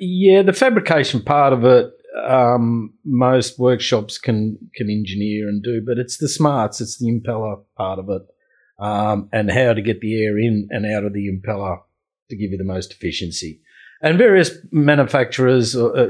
[0.00, 1.90] Yeah, the fabrication part of it,
[2.26, 7.62] um, most workshops can can engineer and do, but it's the smarts, it's the impeller
[7.76, 8.22] part of it,
[8.78, 11.78] um, and how to get the air in and out of the impeller
[12.30, 13.60] to give you the most efficiency.
[14.02, 16.08] And various manufacturers, uh, uh,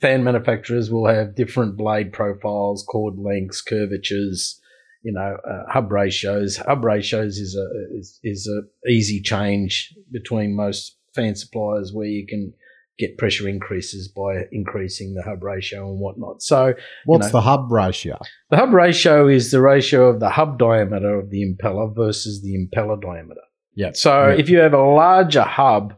[0.00, 4.60] fan manufacturers, will have different blade profiles, chord lengths, curvatures,
[5.02, 6.58] you know, uh, hub ratios.
[6.58, 12.26] Hub ratios is a is, is a easy change between most fan suppliers where you
[12.26, 12.52] can
[13.00, 16.42] get pressure increases by increasing the hub ratio and whatnot.
[16.42, 16.74] So
[17.06, 18.18] What's know- the hub ratio?
[18.50, 22.54] the hub ratio is the ratio of the hub diameter of the impeller versus the
[22.54, 23.40] impeller diameter.
[23.74, 23.92] Yeah.
[23.94, 24.34] So Yeah.
[24.38, 25.94] if you have a larger hub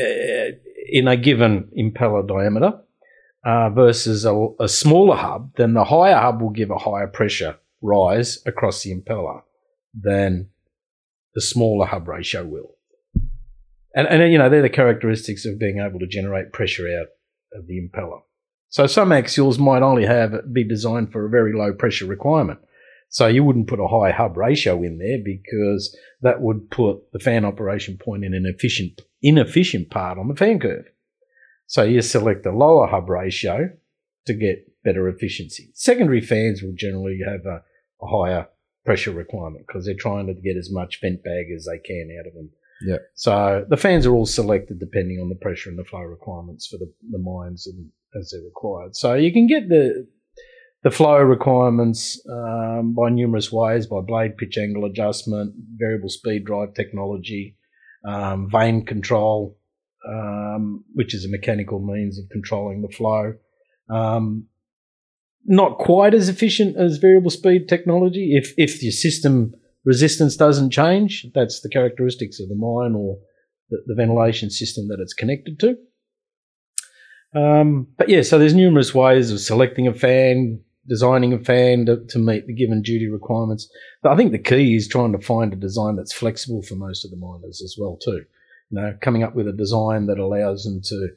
[0.00, 0.50] uh,
[0.90, 2.72] in a given impeller diameter
[3.44, 7.56] uh, versus a, a smaller hub, then the higher hub will give a higher pressure
[7.82, 9.42] rise across the impeller
[9.94, 10.48] than
[11.34, 12.74] the smaller hub ratio will.
[13.94, 17.08] And, and you know, they're the characteristics of being able to generate pressure out
[17.58, 18.20] of the impeller.
[18.68, 22.60] So some axials might only have be designed for a very low pressure requirement.
[23.08, 27.18] So you wouldn't put a high hub ratio in there because that would put the
[27.18, 30.84] fan operation point in an efficient inefficient part on the fan curve.
[31.66, 33.70] So you select a lower hub ratio
[34.26, 35.70] to get better efficiency.
[35.74, 37.62] Secondary fans will generally have a,
[38.02, 38.48] a higher
[38.84, 42.26] pressure requirement because they're trying to get as much vent bag as they can out
[42.26, 42.50] of them.
[42.86, 42.98] Yeah.
[43.14, 46.76] So the fans are all selected depending on the pressure and the flow requirements for
[46.78, 48.96] the, the mines and as they're required.
[48.96, 50.06] So you can get the
[50.84, 56.74] the flow requirements um, by numerous ways by blade pitch angle adjustment, variable speed drive
[56.74, 57.56] technology,
[58.06, 59.58] um, vane control,
[60.08, 63.34] um, which is a mechanical means of controlling the flow.
[63.90, 64.46] Um,
[65.44, 68.36] not quite as efficient as variable speed technology.
[68.36, 73.18] If if your system resistance doesn't change, that's the characteristics of the mine or
[73.70, 75.76] the, the ventilation system that it's connected to.
[77.34, 82.04] Um, but yeah, so there's numerous ways of selecting a fan, designing a fan to,
[82.06, 83.68] to meet the given duty requirements.
[84.02, 87.04] But I think the key is trying to find a design that's flexible for most
[87.04, 88.24] of the miners as well too.
[88.70, 91.08] You know, coming up with a design that allows them to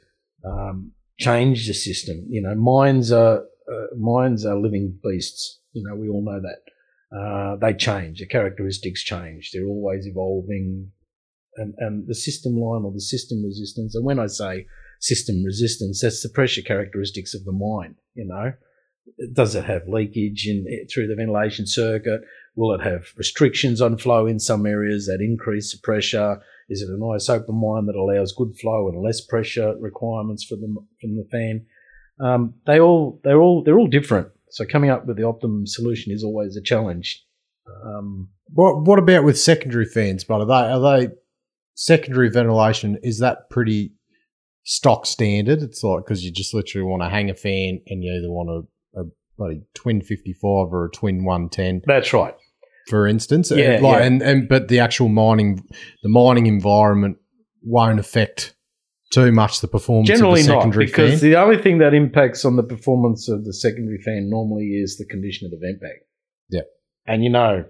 [0.45, 2.25] um, change the system.
[2.29, 5.59] You know, mines are uh, mines are living beasts.
[5.73, 6.70] You know, we all know that.
[7.15, 8.19] Uh, they change.
[8.19, 9.51] The characteristics change.
[9.51, 10.91] They're always evolving,
[11.57, 13.95] and and the system line or the system resistance.
[13.95, 14.65] And when I say
[14.99, 17.95] system resistance, that's the pressure characteristics of the mine.
[18.13, 18.53] You know,
[19.33, 22.21] does it have leakage in through the ventilation circuit?
[22.55, 26.41] Will it have restrictions on flow in some areas that increase the pressure?
[26.69, 30.55] Is it a nice open mine that allows good flow and less pressure requirements for
[30.55, 31.65] the from the fan?
[32.21, 34.29] Um, they all they're all they're all different.
[34.51, 37.25] So coming up with the optimum solution is always a challenge.
[37.85, 40.23] Um, What What about with secondary fans?
[40.23, 41.13] But are they are they
[41.75, 42.97] secondary ventilation?
[43.01, 43.93] Is that pretty
[44.63, 45.61] stock standard?
[45.61, 48.49] It's like because you just literally want to hang a fan and you either want
[48.95, 49.03] a, a
[49.37, 52.35] bloody twin fifty five or a twin one ten, that's right.
[52.89, 53.51] for instance.
[53.51, 54.03] Yeah, like, yeah.
[54.03, 55.63] And and but the actual mining
[56.03, 57.17] the mining environment
[57.63, 58.53] won't affect
[59.11, 61.29] too much the performance Generally of the not, because fan?
[61.29, 65.05] the only thing that impacts on the performance of the secondary fan normally is the
[65.05, 65.99] condition of the vent bag.
[66.49, 66.61] Yeah.
[67.05, 67.65] And you know,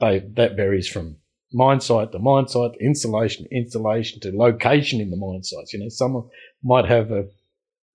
[0.00, 1.16] they that varies from
[1.52, 5.72] mine site to mine site, to installation, to installation to location in the mine sites.
[5.72, 6.28] You know, some
[6.62, 7.24] might have a,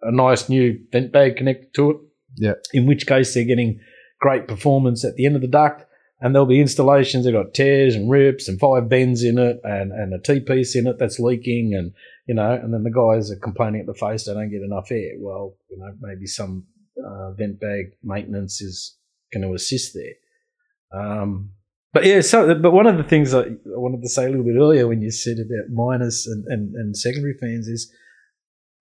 [0.02, 1.97] a nice new vent bag connected to it.
[2.38, 2.63] Yep.
[2.73, 3.80] In which case they're getting
[4.19, 5.86] great performance at the end of the duct.
[6.21, 9.93] And there'll be installations that got tears and rips and five bends in it and,
[9.93, 11.93] and a T piece in it that's leaking and
[12.30, 14.92] you know, and then the guys are complaining at the face they don't get enough
[14.92, 15.13] air.
[15.18, 16.68] Well, you know, maybe some
[17.04, 18.96] uh, vent bag maintenance is
[19.34, 21.02] going to assist there.
[21.02, 21.50] Um,
[21.92, 24.58] but yeah, so but one of the things I, wanted to say a little bit
[24.58, 27.92] earlier when you said about miners and, and, and secondary fans is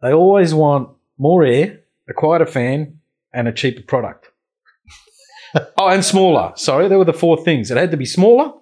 [0.03, 2.99] they always want more air, a quieter fan,
[3.33, 4.29] and a cheaper product.
[5.79, 6.53] oh, and smaller.
[6.57, 7.71] Sorry, there were the four things.
[7.71, 8.53] It had to be smaller,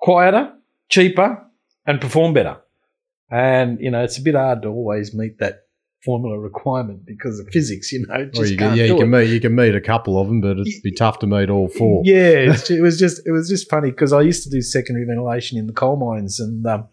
[0.00, 0.52] quieter,
[0.88, 1.44] cheaper,
[1.84, 2.58] and perform better.
[3.30, 5.66] And you know, it's a bit hard to always meet that
[6.04, 7.92] formula requirement because of physics.
[7.92, 9.18] You know, just you can, yeah, you can it.
[9.18, 11.68] meet you can meet a couple of them, but it'd be tough to meet all
[11.68, 12.02] four.
[12.04, 15.58] Yeah, it was just it was just funny because I used to do secondary ventilation
[15.58, 16.88] in the coal mines, and um,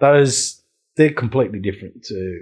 [0.00, 0.62] those
[0.96, 2.40] they're completely different to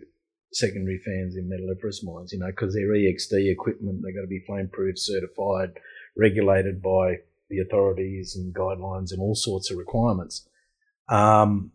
[0.53, 2.33] secondary fans in metalliferous mines.
[2.33, 5.81] You know, because they're EXD equipment, they've got to be flameproof certified,
[6.17, 7.17] regulated by
[7.51, 10.49] the authorities and guidelines and all sorts of requirements.
[11.09, 11.73] Um,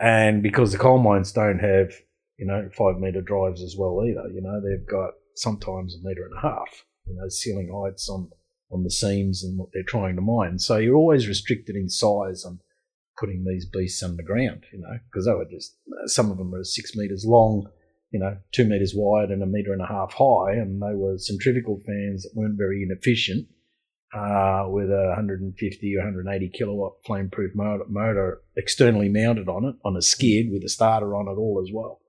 [0.00, 1.92] and because the coal mines don't have
[2.38, 6.24] you know five meter drives as well either, you know they've got sometimes a meter
[6.24, 6.84] and a half.
[7.06, 8.30] You know, ceiling heights on
[8.70, 10.58] on the seams and what they're trying to mine.
[10.58, 12.58] So you're always restricted in size on
[13.18, 15.76] putting these beasts underground, you know, because they were just,
[16.06, 17.68] some of them were six metres long,
[18.10, 21.18] you know, two metres wide and a metre and a half high, and they were
[21.18, 23.46] centrifugal fans that weren't very inefficient.
[24.14, 29.96] Uh, with a 150 or 180 kilowatt flame-proof motor, motor externally mounted on it on
[29.96, 32.00] a skid with a starter on it all as well.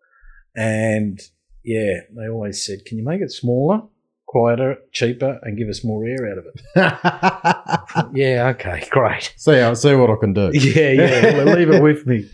[0.56, 1.20] And
[1.63, 3.82] yeah, they always said, "Can you make it smaller,
[4.28, 6.62] quieter, cheaper, and give us more air out of it?"
[8.13, 9.34] Yeah, okay, great.
[9.38, 10.52] see, I'll see what I can do.
[10.54, 12.30] Yeah, yeah, well, leave it with me.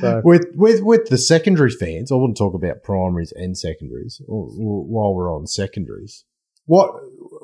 [0.00, 5.14] So With with with the secondary fans, I wouldn't talk about primaries and secondaries while
[5.14, 6.24] we're on secondaries.
[6.66, 6.94] What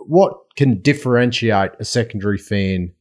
[0.08, 2.92] what can differentiate a secondary fan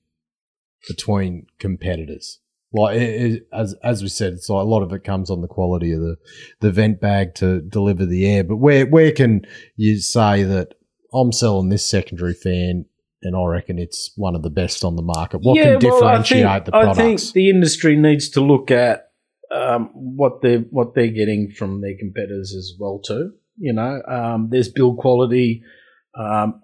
[0.88, 2.40] between competitors?
[2.74, 5.48] Like it, as as we said, it's like a lot of it comes on the
[5.48, 6.18] quality of the
[6.60, 8.44] the vent bag to deliver the air.
[8.44, 9.46] But where where can
[9.78, 10.74] you say that
[11.14, 12.86] I'm selling this secondary fan
[13.24, 15.40] and I reckon it's one of the best on the market?
[15.42, 19.12] What can well, I differentiate think- the I think the industry needs to look at
[19.50, 23.32] um, what they what they're getting from their competitors as well too.
[23.56, 25.64] You know, um, there's build quality.
[26.18, 26.62] Um,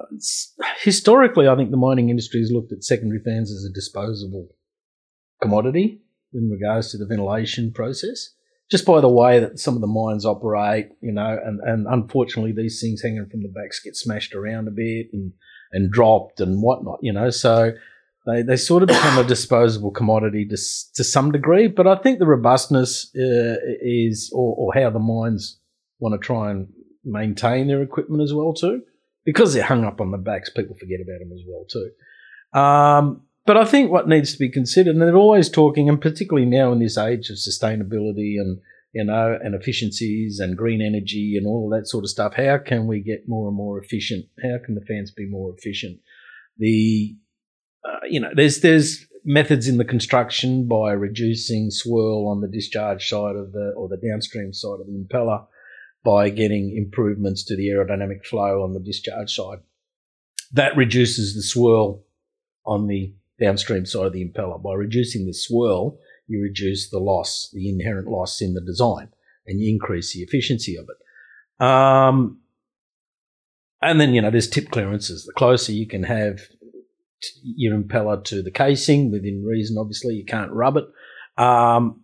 [0.82, 4.50] historically, I think the mining industry has looked at secondary fans as a disposable
[5.42, 6.02] commodity
[6.34, 8.30] in regards to the ventilation process.
[8.72, 12.54] Just by the way that some of the mines operate, you know, and, and unfortunately
[12.54, 15.34] these things hanging from the backs get smashed around a bit and,
[15.74, 17.30] and dropped and whatnot, you know.
[17.30, 17.74] So
[18.26, 20.58] they, they sort of become a disposable commodity to,
[20.96, 21.68] to some degree.
[21.68, 25.60] But I think the robustness uh, is, or, or how the mines
[26.00, 26.68] want to try and
[27.04, 28.82] maintain their equipment as well too,
[29.26, 30.50] because they're hung up on the backs.
[30.50, 32.60] People forget about them as well too.
[32.60, 36.48] Um, but I think what needs to be considered, and they're always talking, and particularly
[36.48, 38.60] now in this age of sustainability and
[38.94, 42.36] you know, and efficiencies and green energy and all that sort of stuff.
[42.36, 44.26] How can we get more and more efficient?
[44.42, 46.00] How can the fans be more efficient?
[46.60, 47.16] The
[47.84, 53.10] uh, you know, there's there's methods in the construction by reducing swirl on the discharge
[53.10, 55.46] side of the or the downstream side of the impeller
[56.04, 59.60] by getting improvements to the aerodynamic flow on the discharge side.
[60.52, 62.04] That reduces the swirl
[62.66, 64.62] on the downstream side of the impeller.
[64.62, 69.10] By reducing the swirl, you reduce the loss, the inherent loss in the design,
[69.48, 71.66] and you increase the efficiency of it.
[71.66, 72.40] Um,
[73.82, 75.26] and then, you know, there's tip clearances.
[75.26, 76.40] The closer you can have
[77.44, 80.86] your impeller to the casing, within reason, obviously, you can't rub it,
[81.38, 82.04] um,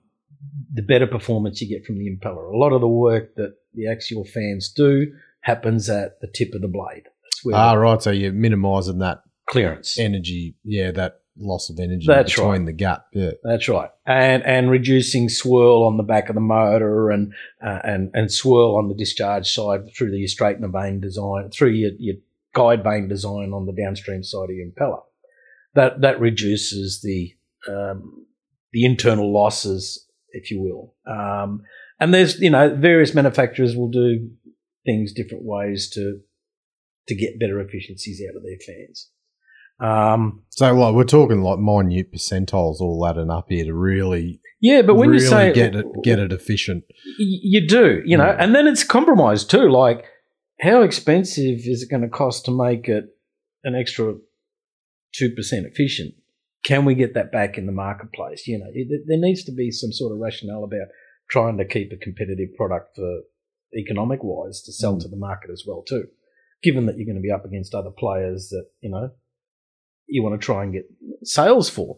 [0.73, 2.51] the better performance you get from the impeller.
[2.51, 5.07] A lot of the work that the axial fans do
[5.41, 7.03] happens at the tip of the blade.
[7.23, 8.01] That's where Ah, right.
[8.01, 9.97] So you're minimising that clearance.
[9.97, 12.65] energy, yeah, that loss of energy That's between right.
[12.65, 13.05] the gap.
[13.13, 13.31] Yeah.
[13.43, 17.31] That's right, and and reducing swirl on the back of the motor, and
[17.65, 21.91] uh, and and swirl on the discharge side through the straightener vane design, through your,
[21.97, 22.15] your
[22.53, 25.01] guide vane design on the downstream side of your impeller.
[25.75, 27.33] That that reduces the
[27.71, 28.25] um,
[28.73, 30.95] the internal losses, if you will.
[31.09, 31.61] Um,
[31.99, 34.29] and there's you know various manufacturers will do
[34.85, 36.19] things different ways to
[37.07, 39.09] to get better efficiencies out of their fans.
[39.81, 44.81] Um, So like we're talking like minute percentiles all adding up here to really Yeah,
[44.81, 46.83] but when really you say get it get it efficient.
[47.17, 48.37] You do, you know, Mm.
[48.39, 49.69] and then it's compromised too.
[49.69, 50.03] Like,
[50.59, 53.05] how expensive is it going to cost to make it
[53.63, 54.15] an extra
[55.15, 56.13] two percent efficient?
[56.65, 58.45] Can we get that back in the marketplace?
[58.47, 60.89] You know, it, there needs to be some sort of rationale about
[61.29, 63.21] trying to keep a competitive product for
[63.75, 65.01] economic wise to sell Mm.
[65.01, 66.07] to the market as well too.
[66.61, 69.11] Given that you're going to be up against other players that you know
[70.07, 70.85] you want to try and get
[71.23, 71.97] sales for.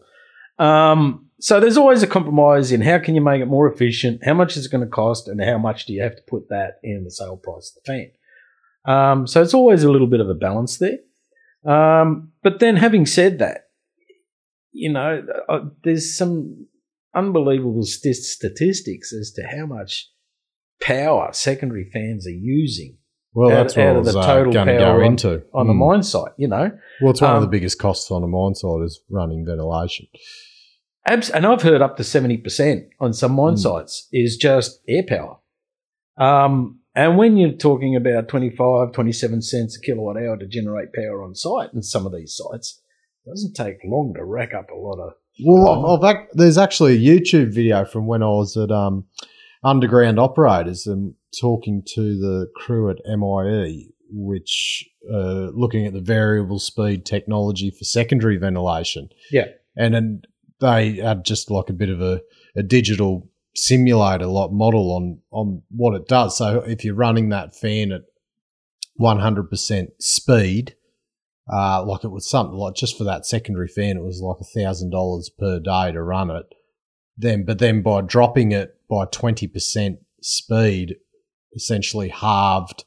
[0.58, 4.34] Um, so there's always a compromise in how can you make it more efficient, how
[4.34, 6.74] much is it going to cost, and how much do you have to put that
[6.82, 8.10] in the sale price of the fan.
[8.84, 10.98] Um, so it's always a little bit of a balance there.
[11.64, 13.70] Um, but then, having said that,
[14.72, 16.66] you know, uh, there's some
[17.14, 20.10] unbelievable st- statistics as to how much
[20.80, 22.98] power secondary fans are using
[23.34, 25.72] Well, Out- that's out of the was total to power go on- into on the
[25.72, 25.76] Mm.
[25.88, 26.32] mine site.
[26.36, 29.00] You know, Well, it's one of the Um, biggest costs on a mine site is
[29.08, 30.06] running ventilation.
[31.06, 33.58] Abs- and I've heard up to 70% on some mine Mm.
[33.58, 35.38] sites is just air power.
[36.18, 41.22] Um, and when you're talking about 25, 27 cents a kilowatt hour to generate power
[41.22, 42.82] on site in some of these sites,
[43.24, 45.14] it doesn't take long to rack up a lot of.
[45.44, 49.04] Well, I've, I've, ac- there's actually a YouTube video from when I was at um,
[49.64, 56.58] Underground Operators and talking to the crew at MIE, which uh, looking at the variable
[56.58, 59.08] speed technology for secondary ventilation.
[59.30, 59.46] Yeah.
[59.76, 60.22] and then
[60.60, 62.20] they had just like a bit of a,
[62.54, 66.36] a digital simulator like model on on what it does.
[66.38, 68.02] So if you're running that fan at
[69.00, 70.76] 100% speed,
[71.50, 74.60] uh, like it was something like just for that secondary fan, it was like a
[74.60, 76.46] thousand dollars per day to run it.
[77.16, 80.96] Then, but then by dropping it by 20% speed,
[81.54, 82.84] essentially halved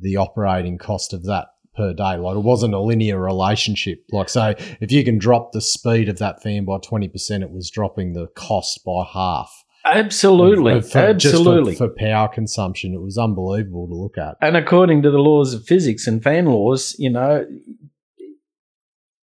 [0.00, 2.16] the operating cost of that per day.
[2.16, 4.04] Like it wasn't a linear relationship.
[4.10, 7.70] Like say, if you can drop the speed of that fan by 20%, it was
[7.70, 9.64] dropping the cost by half.
[9.92, 10.74] Absolutely.
[10.80, 11.74] For- just for- absolutely.
[11.74, 14.36] For, power consumption, it was unbelievable to look at.
[14.40, 17.46] and according to the laws of physics and fan laws, you know,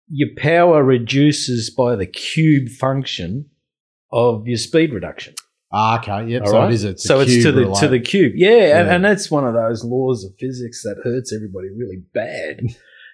[0.09, 3.45] your power reduces by the cube function
[4.12, 5.34] of your speed reduction.
[5.74, 6.41] Ah, okay, yep.
[6.43, 6.70] All so right?
[6.72, 6.84] it is.
[6.84, 8.34] It's so it's to the to the cube.
[8.36, 8.49] Yeah,
[8.80, 8.95] And, Yeah.
[8.95, 12.59] and that's one of those laws of physics that hurts everybody really bad.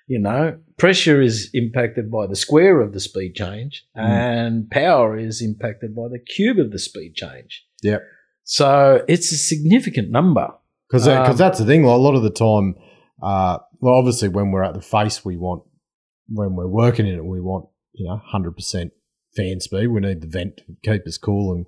[0.07, 4.01] You know, pressure is impacted by the square of the speed change, Mm.
[4.03, 7.65] and power is impacted by the cube of the speed change.
[7.83, 8.01] Yep.
[8.43, 10.47] So it's a significant number.
[10.89, 11.83] Because Um, that's the thing.
[11.83, 12.75] Like a lot of the time,
[13.21, 15.63] uh, well, obviously when we're at the face, we want
[16.29, 18.91] when we're working in it, we want you know hundred percent
[19.35, 19.87] fan speed.
[19.87, 21.65] We need the vent to keep us cool and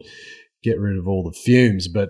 [0.64, 1.88] get rid of all the fumes.
[1.90, 2.10] But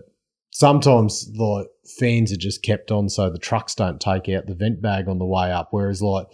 [0.51, 1.67] sometimes the
[1.99, 5.19] fans are just kept on so the trucks don't take out the vent bag on
[5.19, 5.69] the way up.
[5.71, 6.27] Whereas like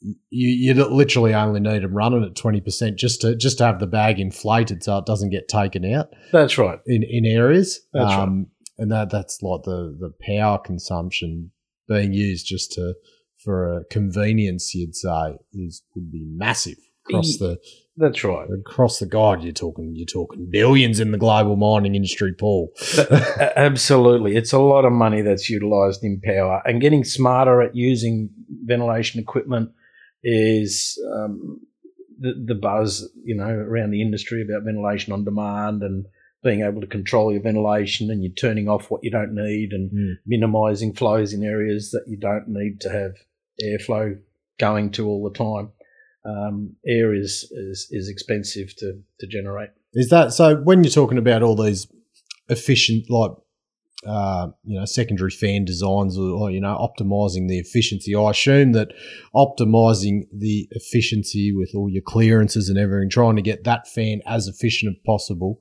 [0.00, 3.80] you, you literally only need them running at twenty percent just to just to have
[3.80, 6.78] the bag inflated so it doesn't get taken out That's right.
[6.86, 7.80] in, in areas.
[7.92, 8.22] That's right.
[8.22, 8.48] um,
[8.78, 11.52] And that that's like the, the power consumption
[11.88, 12.94] being used just to
[13.38, 16.78] for a convenience, you'd say, is would be massive
[17.08, 17.58] across the
[17.96, 18.48] That's right.
[18.60, 19.42] across the god.
[19.42, 22.72] You're talking you're talking billions in the global mining industry, Paul.
[23.56, 24.36] Absolutely.
[24.36, 28.30] It's a lot of money that's utilized in power and getting smarter at using
[28.64, 29.70] ventilation equipment
[30.22, 31.60] is um,
[32.18, 36.06] the, the buzz, you know, around the industry about ventilation on demand and
[36.42, 39.90] being able to control your ventilation and you're turning off what you don't need and
[39.90, 40.14] Mm.
[40.26, 43.12] minimizing flows in areas that you don't need to have
[43.62, 44.18] airflow
[44.58, 45.70] going to all the time.
[46.24, 49.70] Um, air is, is, is expensive to, to generate.
[49.92, 50.56] Is that so?
[50.56, 51.86] When you're talking about all these
[52.48, 53.32] efficient, like
[54.06, 58.72] uh, you know, secondary fan designs, or, or you know, optimizing the efficiency, I assume
[58.72, 58.88] that
[59.34, 64.46] optimizing the efficiency with all your clearances and everything, trying to get that fan as
[64.46, 65.58] efficient as possible,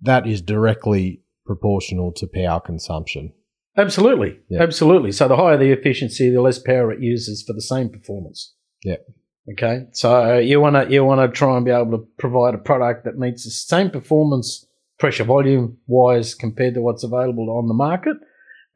[0.00, 3.32] that is directly proportional to power consumption.
[3.76, 4.62] Absolutely, Yeah.
[4.62, 5.12] absolutely.
[5.12, 8.54] So the higher the efficiency, the less power it uses for the same performance.
[8.84, 9.06] Yep.
[9.52, 9.86] Okay.
[9.92, 12.58] So uh, you want to you want to try and be able to provide a
[12.58, 14.66] product that meets the same performance,
[14.98, 18.16] pressure volume wise compared to what's available on the market,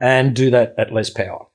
[0.00, 1.46] and do that at less power.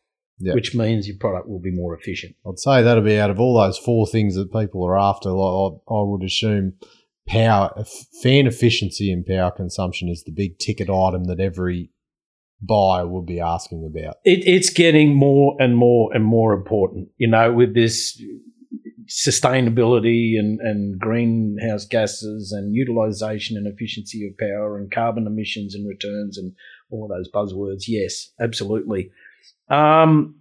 [0.53, 2.36] Which means your product will be more efficient.
[2.45, 5.30] I'd say that'll be out of all those four things that people are after.
[5.30, 6.74] Like I, I would assume
[7.26, 7.86] power,
[8.22, 11.91] fan efficiency, and power consumption is the big ticket item that every
[12.61, 14.16] buyer will be asking about.
[14.26, 17.09] It, it's getting more and more and more important.
[17.18, 18.22] You know, with this
[19.08, 25.88] sustainability and, and greenhouse gases and utilization and efficiency of power and carbon emissions and
[25.88, 26.53] returns and
[26.89, 27.84] all those buzzwords.
[27.88, 29.12] Yes, absolutely.
[29.70, 30.36] Um,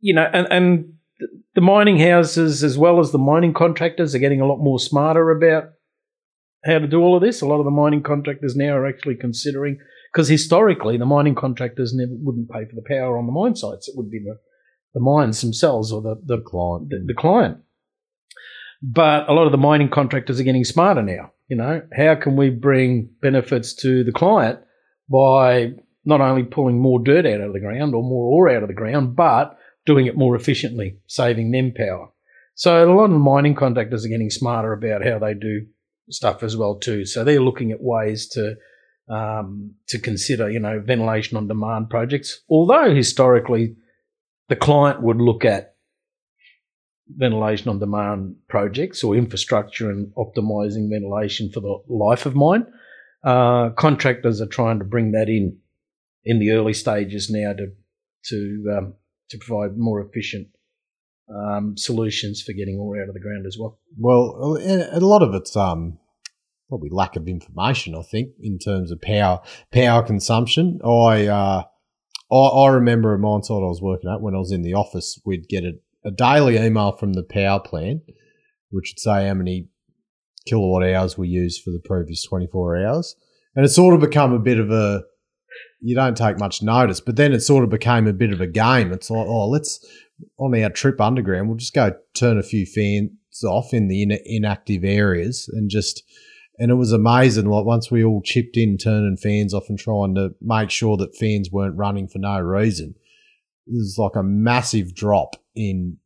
[0.00, 0.92] you know, and, and
[1.54, 5.30] the mining houses as well as the mining contractors are getting a lot more smarter
[5.30, 5.70] about
[6.64, 7.40] how to do all of this.
[7.40, 9.78] A lot of the mining contractors now are actually considering
[10.12, 13.88] because historically the mining contractors never wouldn't pay for the power on the mine sites.
[13.88, 14.38] It would be the,
[14.94, 16.90] the mines themselves or the, the client.
[16.90, 17.58] the, the client.
[18.82, 21.32] But a lot of the mining contractors are getting smarter now.
[21.48, 24.58] You know, how can we bring benefits to the client
[25.08, 25.72] by
[26.04, 28.74] not only pulling more dirt out of the ground or more ore out of the
[28.74, 32.08] ground, but doing it more efficiently, saving them power.
[32.54, 35.66] So a lot of mining contractors are getting smarter about how they do
[36.10, 37.04] stuff as well too.
[37.04, 38.56] So they're looking at ways to
[39.08, 42.40] um, to consider, you know, ventilation on demand projects.
[42.50, 43.76] Although historically,
[44.48, 45.75] the client would look at
[47.08, 52.66] ventilation on demand projects or infrastructure and optimizing ventilation for the life of mine.
[53.24, 55.58] Uh, contractors are trying to bring that in
[56.24, 57.72] in the early stages now to
[58.24, 58.94] to um,
[59.30, 60.48] to provide more efficient
[61.28, 63.78] um, solutions for getting ore out of the ground as well.
[63.98, 65.98] Well, a lot of it's um,
[66.68, 67.94] probably lack of information.
[67.94, 69.40] I think in terms of power
[69.72, 70.80] power consumption.
[70.84, 71.62] I uh,
[72.30, 74.74] I, I remember a mine site I was working at when I was in the
[74.74, 75.20] office.
[75.24, 75.72] We'd get a,
[76.06, 78.02] a daily email from the power plant,
[78.70, 79.68] which would say how many
[80.46, 83.16] kilowatt hours we used for the previous twenty four hours,
[83.54, 85.02] and it sort of become a bit of a
[85.80, 88.46] you don't take much notice, but then it sort of became a bit of a
[88.46, 88.92] game.
[88.92, 89.84] It's like, oh, let's
[90.38, 93.10] on our trip underground, we'll just go turn a few fans
[93.44, 96.02] off in the in- inactive areas and just.
[96.58, 97.50] And it was amazing.
[97.50, 101.14] Like once we all chipped in, turning fans off and trying to make sure that
[101.14, 102.94] fans weren't running for no reason.
[103.66, 105.96] There's like a massive drop in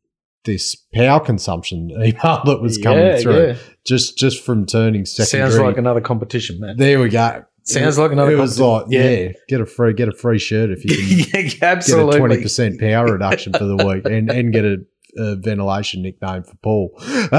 [0.45, 3.55] this power consumption email that was coming Yeah, through yeah.
[3.85, 5.51] just just from turning secondary.
[5.51, 6.77] Sounds like another competition, man.
[6.77, 7.43] there we go.
[7.63, 9.23] Sounds like another It was like, competition.
[9.27, 9.31] yeah.
[9.47, 10.95] get a free get a free shirt if you
[11.31, 12.17] can yeah, get a absolutely.
[12.19, 14.77] twenty percent power reduction for the week, and and get a,
[15.17, 16.89] a ventilation nickname for Paul.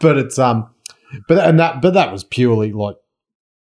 [0.00, 0.70] but it's um,
[1.28, 2.96] but and that but that was purely like,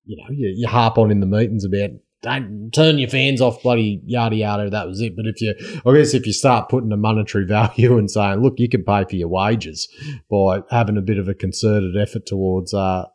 [0.04, 1.90] you know, you, you harp on in the meetings about
[2.22, 4.70] don't turn your fans off, bloody yada yada.
[4.70, 5.16] That was it.
[5.16, 5.54] But if you,
[5.86, 9.04] I guess, if you start putting a monetary value and saying, look, you can pay
[9.08, 9.88] for your wages
[10.30, 13.06] by having a bit of a concerted effort towards uh,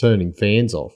[0.00, 0.94] turning fans off.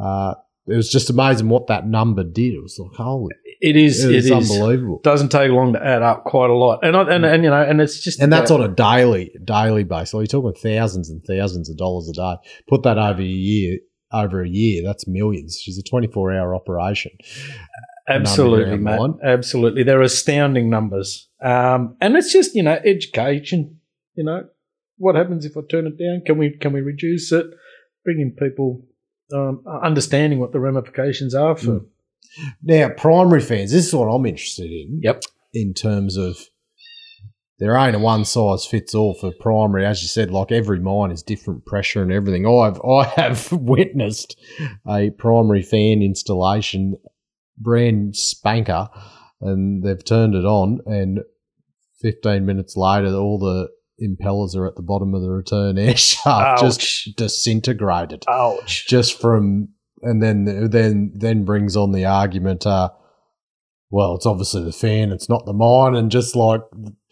[0.00, 0.34] Uh,
[0.66, 2.54] it was just amazing what that number did.
[2.54, 4.04] It was like, holy, It is.
[4.04, 5.00] it It is unbelievable.
[5.02, 7.62] Doesn't take long to add up quite a lot, and I, and and you know,
[7.62, 10.14] and it's just And that's on a daily daily basis.
[10.14, 12.36] Like you're talking thousands and thousands of dollars a day.
[12.68, 13.78] Put that over a year,
[14.12, 15.58] over a year, that's millions.
[15.60, 17.12] She's a 24 hour operation.
[18.08, 19.18] Absolutely, mine.
[19.22, 23.78] Absolutely, they're astounding numbers, um, and it's just you know education.
[24.14, 24.48] You know,
[24.98, 26.22] what happens if I turn it down?
[26.26, 27.46] Can we can we reduce it?
[28.04, 28.84] Bringing people
[29.32, 31.80] um, understanding what the ramifications are for.
[31.80, 31.86] Mm.
[32.62, 35.00] Now, primary fans, this is what I'm interested in.
[35.02, 35.22] Yep.
[35.54, 36.38] In terms of
[37.62, 39.86] there ain't a one size fits all for primary.
[39.86, 42.44] As you said, like every mine is different pressure and everything.
[42.44, 44.36] I've I have witnessed
[44.86, 46.96] a primary fan installation,
[47.56, 48.88] brand spanker,
[49.40, 51.20] and they've turned it on, and
[52.00, 53.68] 15 minutes later, all the
[54.02, 56.60] impellers are at the bottom of the return air shaft, Ouch.
[56.60, 58.86] just disintegrated Ouch!
[58.88, 59.68] just from
[60.02, 62.88] and then then then brings on the argument uh
[63.92, 66.62] well it's obviously the fan it's not the mine and just like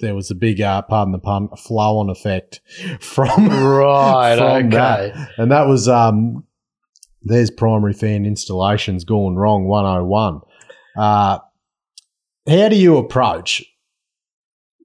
[0.01, 2.61] there was a big uh pardon the pun flow on effect
[3.01, 4.37] from Right.
[4.39, 4.71] from okay.
[5.15, 5.31] that.
[5.39, 6.45] and that was um
[7.23, 10.41] there's primary fan installations gone wrong 101
[10.97, 11.39] uh
[12.49, 13.63] how do you approach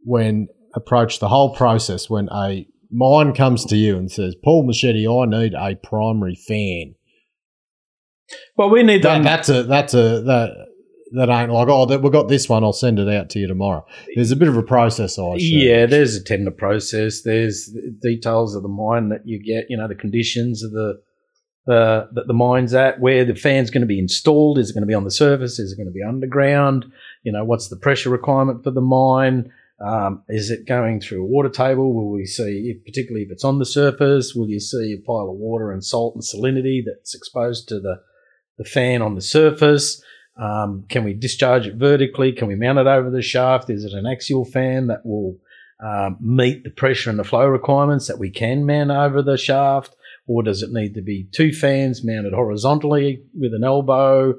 [0.04, 5.08] when approach the whole process when a mine comes to you and says paul Michetti
[5.08, 6.96] i need a primary fan
[8.58, 9.24] Well, we need that, them.
[9.24, 10.68] that's a that's a that
[11.16, 12.64] that ain't like oh that, we got this one.
[12.64, 13.86] I'll send it out to you tomorrow.
[14.16, 15.18] There's a bit of a process.
[15.18, 15.36] I.
[15.36, 17.22] Yeah, there's a tender process.
[17.22, 17.70] There's
[18.02, 19.66] details of the mine that you get.
[19.70, 21.02] You know, the conditions of the
[21.66, 24.58] the that the mine's at, where the fan's going to be installed.
[24.58, 25.60] Is it going to be on the surface?
[25.60, 26.86] Is it going to be underground?
[27.24, 29.52] You know, what's the pressure requirement for the mine?
[29.86, 31.94] Um, is it going through a water table?
[31.94, 35.38] Will we see, particularly if it's on the surface, will you see a pile of
[35.38, 38.02] water and salt and salinity that's exposed to the
[38.58, 40.02] the fan on the surface?
[40.38, 42.32] Um, can we discharge it vertically?
[42.34, 43.70] Can we mount it over the shaft?
[43.70, 45.38] Is it an axial fan that will
[45.80, 49.96] um, meet the pressure and the flow requirements that we can mount over the shaft?
[50.28, 54.36] Or does it need to be two fans mounted horizontally with an elbow?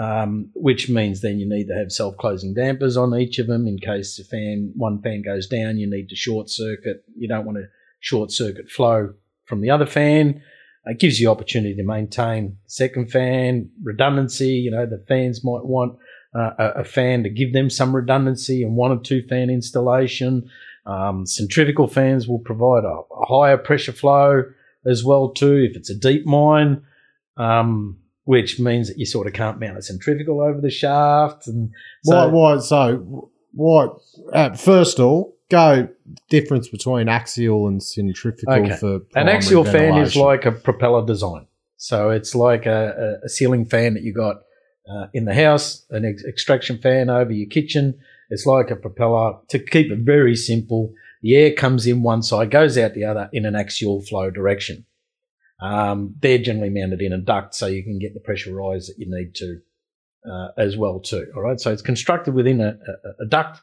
[0.00, 3.78] Um, which means then you need to have self-closing dampers on each of them in
[3.78, 5.76] case the fan one fan goes down.
[5.76, 7.02] You need to short circuit.
[7.16, 7.64] You don't want to
[7.98, 9.14] short circuit flow
[9.44, 10.40] from the other fan.
[10.88, 14.52] It gives you opportunity to maintain second fan redundancy.
[14.52, 15.98] You know the fans might want
[16.34, 20.50] uh, a, a fan to give them some redundancy and one or two fan installation.
[20.86, 24.44] Um, centrifugal fans will provide a, a higher pressure flow
[24.86, 25.68] as well too.
[25.70, 26.82] If it's a deep mine,
[27.36, 31.70] um, which means that you sort of can't mount a centrifugal over the shaft, and
[32.04, 32.24] why?
[32.24, 32.58] so Why?
[32.58, 33.88] So why?
[34.32, 35.88] Uh, first of all, go
[36.28, 38.76] difference between axial and centrifugal Okay.
[38.76, 41.46] for an axial fan is like a propeller design.
[41.76, 44.42] So it's like a, a, a ceiling fan that you got
[44.90, 47.98] uh, in the house, an ex- extraction fan over your kitchen.
[48.30, 49.38] It's like a propeller.
[49.48, 50.92] To keep it very simple,
[51.22, 54.84] the air comes in one side, goes out the other in an axial flow direction.
[55.60, 58.98] Um, they're generally mounted in a duct, so you can get the pressure rise that
[58.98, 59.60] you need to
[60.30, 61.26] uh, as well too.
[61.34, 63.60] All right, so it's constructed within a, a, a duct,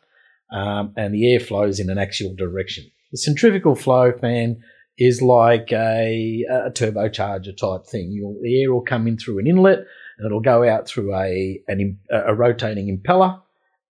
[0.56, 2.90] um, and the air flows in an axial direction.
[3.12, 4.64] The centrifugal flow fan
[4.98, 8.12] is like a, a turbocharger type thing.
[8.12, 9.80] You'll, the air will come in through an inlet,
[10.18, 13.42] and it'll go out through a an, a rotating impeller,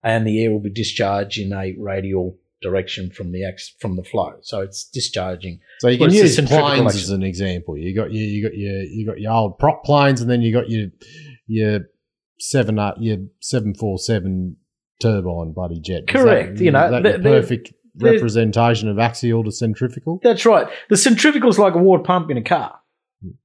[0.02, 4.02] and the air will be discharged in a radial direction from the ax- from the
[4.02, 4.34] flow.
[4.42, 5.60] So it's discharging.
[5.78, 7.78] So you can the use planes as an example.
[7.78, 10.52] You got your you got your you got your old prop planes, and then you
[10.52, 10.88] got your
[11.46, 11.80] your
[12.40, 14.56] seven uh, your seven four seven
[15.00, 16.02] turbine bloody jet.
[16.02, 16.56] Is Correct.
[16.58, 20.20] That, You know, is that the- the- perfect the- representation of axial to centrifugal.
[20.22, 20.68] That's right.
[20.90, 22.78] The centrifugal is like a water pump in a car.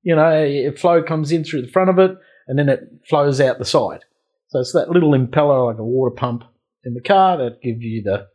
[0.04, 2.12] You know, a flow comes in through the front of it,
[2.48, 4.02] and then it flows out the side.
[4.50, 6.44] So it's that little impeller like a water pump
[6.84, 8.28] in the car that gives you the,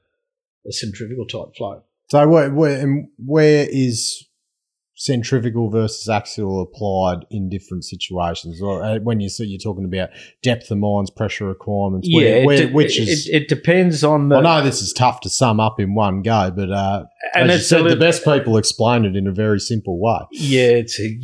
[0.65, 1.83] the centrifugal type flow.
[2.09, 4.27] So where where, and where is
[4.97, 8.61] centrifugal versus axial applied in different situations?
[8.61, 10.09] Or uh, when you see you're talking about
[10.43, 13.29] depth of mines, pressure requirements, where, it where, de- which it, is.
[13.29, 16.23] it, it depends on the I know this is tough to sum up in one
[16.23, 19.27] go, but uh, and as you it's a said, the best people explain it in
[19.27, 20.21] a very simple way.
[20.33, 21.19] Yeah, it's a,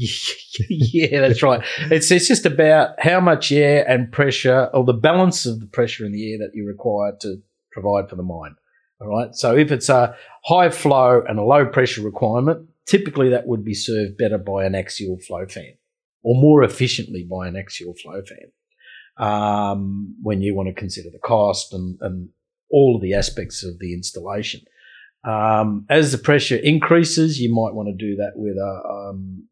[0.68, 1.64] yeah, that's right.
[1.90, 6.04] It's it's just about how much air and pressure, or the balance of the pressure
[6.04, 7.38] in the air that you require to
[7.72, 8.54] provide for the mine.
[9.00, 9.34] All right.
[9.34, 10.14] So if it's a
[10.44, 14.74] high flow and a low pressure requirement, typically that would be served better by an
[14.74, 15.72] axial flow fan,
[16.22, 18.52] or more efficiently by an axial flow fan.
[19.16, 22.28] Um, when you want to consider the cost and, and
[22.70, 24.60] all of the aspects of the installation.
[25.24, 29.48] Um, as the pressure increases, you might want to do that with a, um,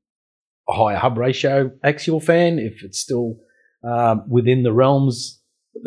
[0.69, 3.37] a higher hub ratio axial fan if it's still
[3.85, 5.41] um, within the realms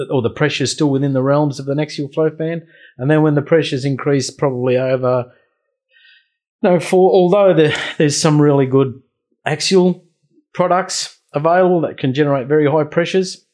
[0.09, 2.65] or the pressure is still within the realms of an axial flow fan.
[2.97, 5.25] And then when the pressure's increased, probably over,
[6.63, 9.01] no, for although there, there's some really good
[9.45, 10.03] axial
[10.53, 13.45] products available that can generate very high pressures.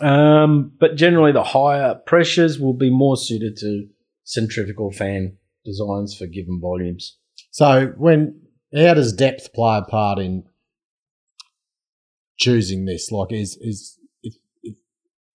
[0.00, 3.86] Um, but generally, the higher pressures will be more suited to
[4.24, 7.16] centrifugal fan designs for given volumes.
[7.50, 8.40] So when
[8.74, 10.44] how does depth play a part in
[12.38, 13.10] choosing this?
[13.10, 14.34] Like, is is if,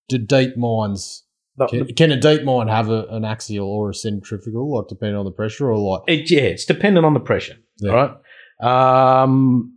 [0.09, 1.25] do deep mines
[1.61, 5.17] The- can, can a deep mine have a, an axial or a centrifugal, like depending
[5.17, 7.57] on the pressure, or like It, yeah, it's dependent on the pressure.
[7.79, 7.91] Yeah.
[7.91, 9.23] All right.
[9.23, 9.77] Um,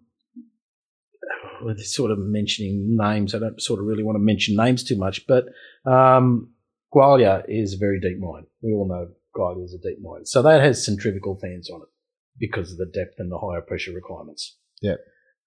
[1.61, 4.97] with sort of mentioning names, I don't sort of really want to mention names too
[4.97, 5.45] much, but
[5.85, 6.51] um,
[6.93, 8.45] Gwalia is a very deep mine.
[8.61, 11.87] We all know Gwalia is a deep mine, so that has centrifugal fans on it
[12.37, 14.57] because of the depth and the higher pressure requirements.
[14.81, 14.95] Yeah.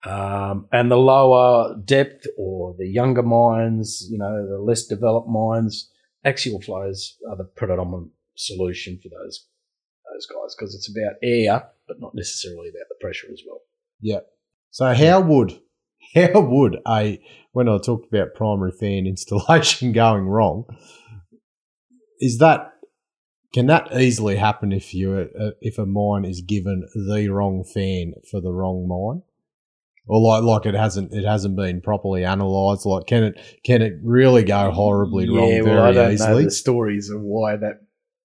[0.04, 5.90] Um, and the lower depth or the younger mines, you know, the less developed mines,
[6.26, 9.46] axial flows are the predominant solution for those
[10.12, 13.60] those guys because it's about air, but not necessarily about the pressure as well.
[14.00, 14.20] yeah.
[14.70, 15.58] So how would
[16.14, 17.20] how would a
[17.52, 20.64] when I talked about primary fan installation going wrong,
[22.20, 22.72] is that
[23.54, 28.14] can that easily happen if you uh, if a mine is given the wrong fan
[28.30, 29.22] for the wrong mine?
[30.06, 32.86] Or like like it hasn't it hasn't been properly analysed.
[32.86, 36.12] Like can it can it really go horribly wrong yeah, very well, I don't know
[36.12, 36.44] easily?
[36.44, 37.80] the stories of why that,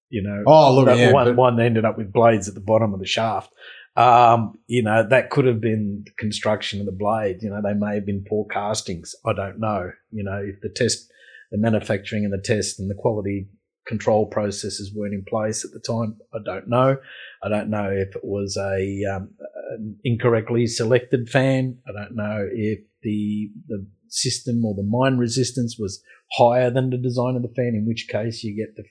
[0.09, 2.93] you know, Oh look, that yeah, one, one ended up with blades at the bottom
[2.93, 3.51] of the shaft.
[3.95, 7.37] Um, you know, that could have been the construction of the blade.
[7.41, 9.15] You know, they may have been poor castings.
[9.25, 9.91] I don't know.
[10.11, 11.11] You know, if the test,
[11.51, 13.49] the manufacturing and the test and the quality
[13.87, 16.97] control processes weren't in place at the time, I don't know.
[17.43, 19.31] I don't know if it was a um,
[19.77, 21.77] an incorrectly selected fan.
[21.87, 26.03] I don't know if the the system or the mine resistance was
[26.33, 28.83] higher than the design of the fan, in which case you get the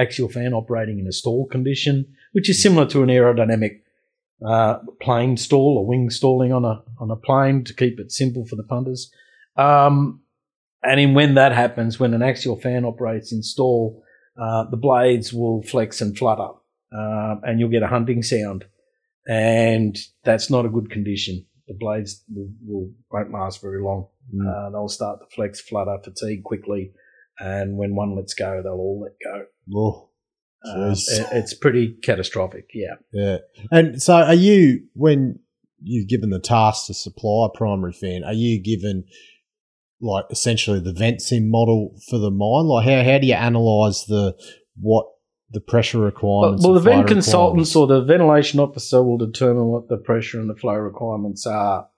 [0.00, 3.80] axial fan operating in a stall condition, which is similar to an aerodynamic
[4.46, 8.46] uh, plane stall or wing stalling on a on a plane to keep it simple
[8.46, 9.10] for the punters.
[9.56, 10.22] Um,
[10.82, 14.02] and in when that happens, when an axial fan operates in stall,
[14.40, 16.50] uh, the blades will flex and flutter,
[16.92, 18.64] um, and you'll get a hunting sound,
[19.28, 21.44] and that's not a good condition.
[21.68, 24.08] The blades will, will won't last very long.
[24.34, 24.46] Mm.
[24.48, 26.92] Uh, they'll start to flex, flutter, fatigue quickly,
[27.38, 29.44] and when one lets go, they'll all let go.
[29.74, 30.08] Oh,
[30.66, 31.04] Jeez.
[31.08, 32.70] it- it's pretty catastrophic.
[32.74, 32.94] Yeah.
[33.12, 33.38] Yeah.
[33.70, 35.38] And so are you when
[35.80, 39.04] you're given the task to supply a primary fan, are you given
[40.00, 42.64] like essentially the Ventsim model for the mine?
[42.66, 44.34] Like how how do you analyze the
[44.80, 45.06] what
[45.50, 46.64] the pressure requirements?
[46.64, 50.54] well the vent consultants or the ventilation officer will determine what the pressure and the
[50.54, 51.88] flow requirements are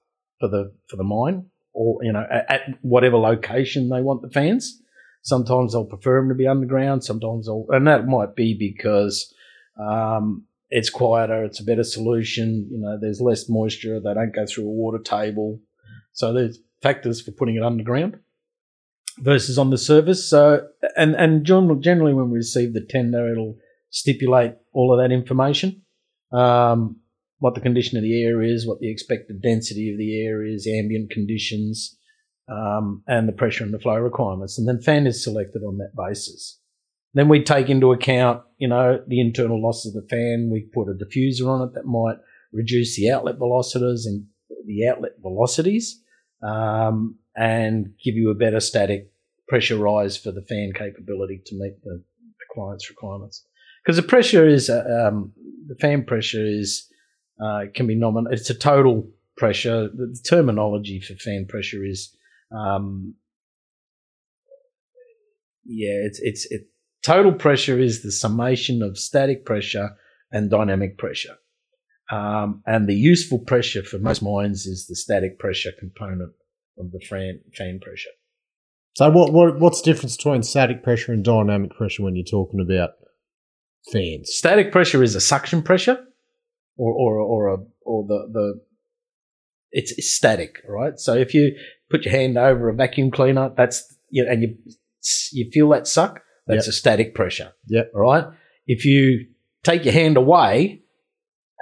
[0.41, 4.31] for the for the mine, or you know, at, at whatever location they want the
[4.31, 4.83] fans.
[5.23, 7.05] Sometimes they'll prefer them to be underground.
[7.05, 9.33] Sometimes they'll, and that might be because
[9.79, 12.67] um, it's quieter, it's a better solution.
[12.71, 14.01] You know, there's less moisture.
[14.01, 15.61] They don't go through a water table.
[16.13, 18.19] So there's factors for putting it underground
[19.21, 20.29] versus on the surface.
[20.29, 20.67] So,
[20.97, 23.57] and and gen- generally when we receive the tender, it'll
[23.91, 25.83] stipulate all of that information.
[26.33, 27.01] Um,
[27.39, 30.67] what the condition of the air is, what the expected density of the air is,
[30.67, 31.97] ambient conditions,
[32.49, 34.59] um, and the pressure and the flow requirements.
[34.59, 36.59] And then fan is selected on that basis.
[37.15, 40.51] Then we take into account, you know, the internal loss of the fan.
[40.53, 42.19] We put a diffuser on it that might
[42.53, 44.27] reduce the outlet velocities and
[44.67, 46.03] the outlet velocities,
[46.43, 49.10] um, and give you a better static
[49.51, 51.97] pressure rise for the fan capability to meet the,
[52.41, 53.45] the client's requirements.
[53.83, 55.33] Because the pressure is, uh, um,
[55.67, 56.89] the fan pressure is,
[57.45, 58.39] uh, can be nominated.
[58.39, 59.89] It's a total pressure.
[59.89, 62.17] The, the terminology for fan pressure is,
[62.53, 63.15] um,
[65.65, 66.63] yeah, it's it's it.
[67.03, 69.91] Total pressure is the summation of static pressure
[70.31, 71.37] and dynamic pressure,
[72.11, 76.33] um, and the useful pressure for most mines is the static pressure component
[76.79, 78.15] of the fan fan pressure.
[78.95, 82.61] So what what what's the difference between static pressure and dynamic pressure when you're talking
[82.61, 82.91] about
[83.93, 84.31] fans?
[84.33, 86.05] Static pressure is a suction pressure,
[86.77, 88.61] or or or a or the the
[89.73, 90.99] it's, it's static, right?
[90.99, 91.57] So if you
[91.91, 94.57] put your hand over a vacuum cleaner, that's you know, and you
[95.33, 97.53] you feel that suck, that's a static pressure.
[97.69, 97.83] Yeah.
[97.95, 98.25] All right.
[98.67, 99.27] If you
[99.63, 100.83] take your hand away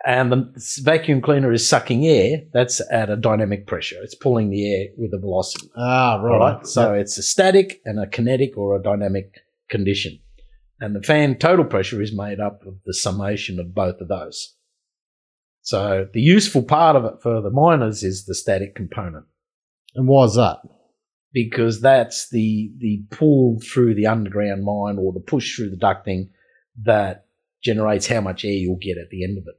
[0.08, 3.96] and the vacuum cleaner is sucking air, that's at a dynamic pressure.
[4.02, 5.68] It's pulling the air with a velocity.
[5.76, 6.38] Ah, right.
[6.38, 6.66] right.
[6.66, 9.34] So it's a static and a kinetic or a dynamic
[9.70, 10.18] condition.
[10.80, 14.54] And the fan total pressure is made up of the summation of both of those.
[15.62, 19.26] So the useful part of it for the miners is the static component
[19.94, 20.58] and why is that?
[21.32, 26.30] because that's the the pull through the underground mine or the push through the ducting
[26.84, 27.26] that
[27.62, 29.54] generates how much air you'll get at the end of it.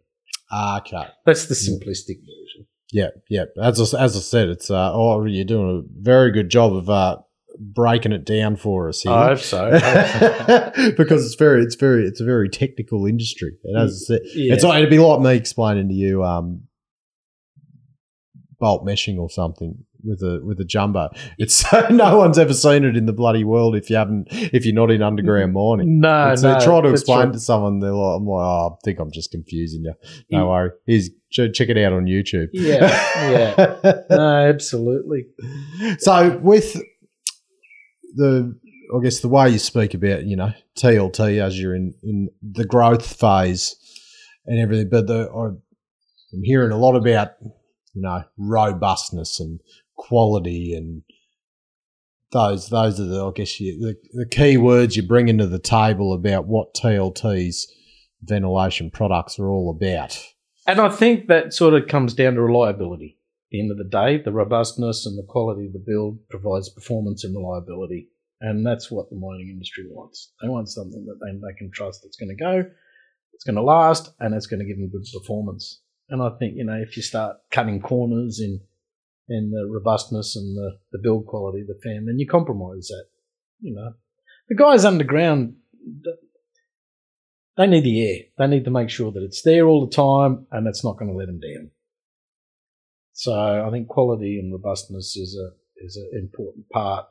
[0.52, 1.08] Ah, okay.
[1.26, 2.68] That's the simplistic version.
[2.91, 3.45] Yeah, yeah.
[3.62, 6.89] As I, as I said, it's uh, oh, you're doing a very good job of
[6.89, 7.18] uh,
[7.60, 9.12] breaking it down for us here.
[9.12, 9.70] I hope so.
[10.97, 13.52] because it's very, it's very, it's a very technical industry.
[13.64, 14.54] And as I said, Yeah.
[14.54, 16.64] it's it'd be like me explaining to you um,
[18.60, 21.10] bolt meshing or something with a with a jumbo.
[21.38, 24.76] It's no one's ever seen it in the bloody world if you haven't if you're
[24.76, 26.00] not in underground mining.
[26.00, 26.60] no, so no.
[26.64, 27.34] try to explain right.
[27.34, 29.93] to someone, they're like, I'm like, oh, I think I'm just confusing you.
[30.32, 30.45] No Yeah.
[30.45, 30.72] worry.
[30.86, 32.47] Here's ch- check it out on YouTube.
[32.54, 32.88] Yeah,
[33.30, 33.93] yeah.
[34.10, 35.26] No, absolutely.
[36.00, 36.82] so with
[38.16, 38.58] the,
[38.95, 42.66] I guess the way you speak about, you know, TLT as you're in in the
[42.66, 43.76] growth phase
[44.45, 47.32] and everything, but the I'm hearing a lot about,
[47.93, 49.60] you know, robustness and
[50.00, 51.04] quality and
[52.32, 55.60] those those are the I guess you, the the key words you bring into the
[55.60, 57.72] table about what TLT's
[58.22, 60.20] ventilation products are all about.
[60.68, 63.18] And I think that sort of comes down to reliability.
[63.47, 66.70] At the end of the day, the robustness and the quality of the build provides
[66.70, 68.10] performance and reliability.
[68.41, 70.32] And that's what the mining industry wants.
[70.41, 72.70] They want something that they, they can trust that's going to go,
[73.34, 75.82] it's going to last, and it's going to give them good performance.
[76.10, 78.62] And I think, you know, if you start cutting corners in
[79.30, 83.05] in the robustness and the, the build quality of the fan, then you compromise that.
[83.61, 83.93] You know,
[84.47, 85.55] the guys underground,
[87.57, 88.19] they need the air.
[88.38, 91.11] They need to make sure that it's there all the time and it's not going
[91.11, 91.71] to let them down.
[93.13, 95.51] So I think quality and robustness is a
[95.84, 97.05] is an important part.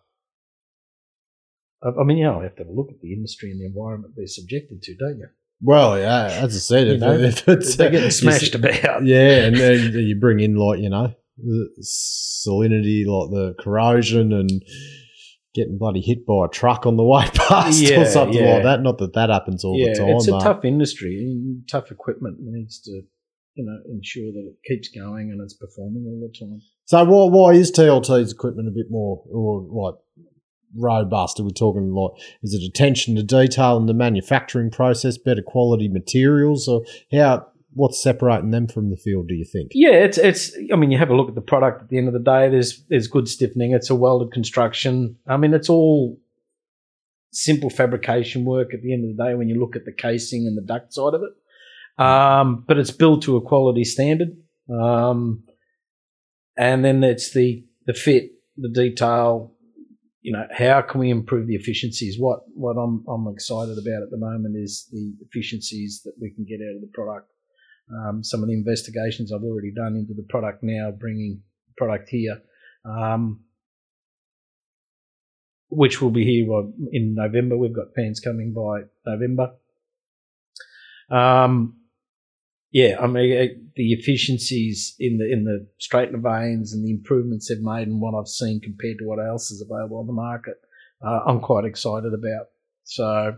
[1.83, 3.67] I mean, you know, you have to have a look at the industry and the
[3.67, 5.29] environment they're subjected to, don't you?
[5.61, 9.05] Well, yeah, as I said, You know, if it's They're getting smashed about.
[9.05, 14.63] Yeah, and then you bring in like you know the salinity, like the corrosion, and
[15.55, 18.55] getting bloody hit by a truck on the way past Yeah, or something yeah.
[18.55, 18.83] like that.
[18.83, 20.09] Not that that happens all yeah, the time.
[20.11, 21.37] it's a but- tough industry.
[21.71, 22.91] Tough equipment needs to,
[23.55, 26.61] you know, ensure that it keeps going and it's performing all the time.
[26.85, 29.95] So why why is TLT's equipment a bit more or like
[30.77, 31.41] robust?
[31.41, 32.13] Are we talking like
[32.43, 36.83] is it attention to detail in the manufacturing process, better quality materials, or
[37.13, 37.47] how?
[37.75, 39.29] What's separating them from the field?
[39.29, 39.73] Do you think?
[39.75, 40.57] Yeah, it's it's.
[40.73, 41.83] I mean, you have a look at the product.
[41.83, 43.73] At the end of the day, there's there's good stiffening.
[43.73, 45.17] It's a welded construction.
[45.27, 46.19] I mean, it's all
[47.31, 48.73] simple fabrication work.
[48.73, 50.95] At the end of the day, when you look at the casing and the duct
[50.95, 54.37] side of it, um, but it's built to a quality standard.
[54.71, 55.45] Um,
[56.57, 59.55] and then it's the the fit, the detail.
[60.21, 62.17] You know, how can we improve the efficiencies?
[62.19, 66.45] What what I'm I'm excited about at the moment is the efficiencies that we can
[66.45, 67.31] get out of the product.
[67.91, 71.43] Um, some of the investigations I've already done into the product now, bringing
[71.77, 72.43] product here,
[72.85, 73.41] um,
[75.71, 76.47] which will be here
[76.93, 77.57] in November.
[77.57, 79.53] We've got fans coming by November.
[81.11, 81.79] Um,
[82.71, 87.63] yeah, I mean the efficiencies in the in the straightener vanes and the improvements they've
[87.63, 90.57] made and what I've seen compared to what else is available on the market,
[91.05, 92.47] uh, I'm quite excited about.
[92.85, 93.37] So,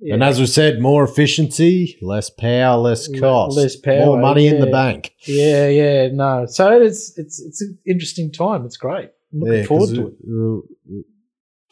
[0.00, 0.14] yeah.
[0.14, 4.60] And as we said, more efficiency, less power, less cost, less power, more money in
[4.60, 5.12] the bank.
[5.26, 6.46] yeah, yeah, no.
[6.46, 8.64] So it's it's it's an interesting time.
[8.64, 9.10] It's great.
[9.32, 11.04] I'm looking Yeah, forward to it.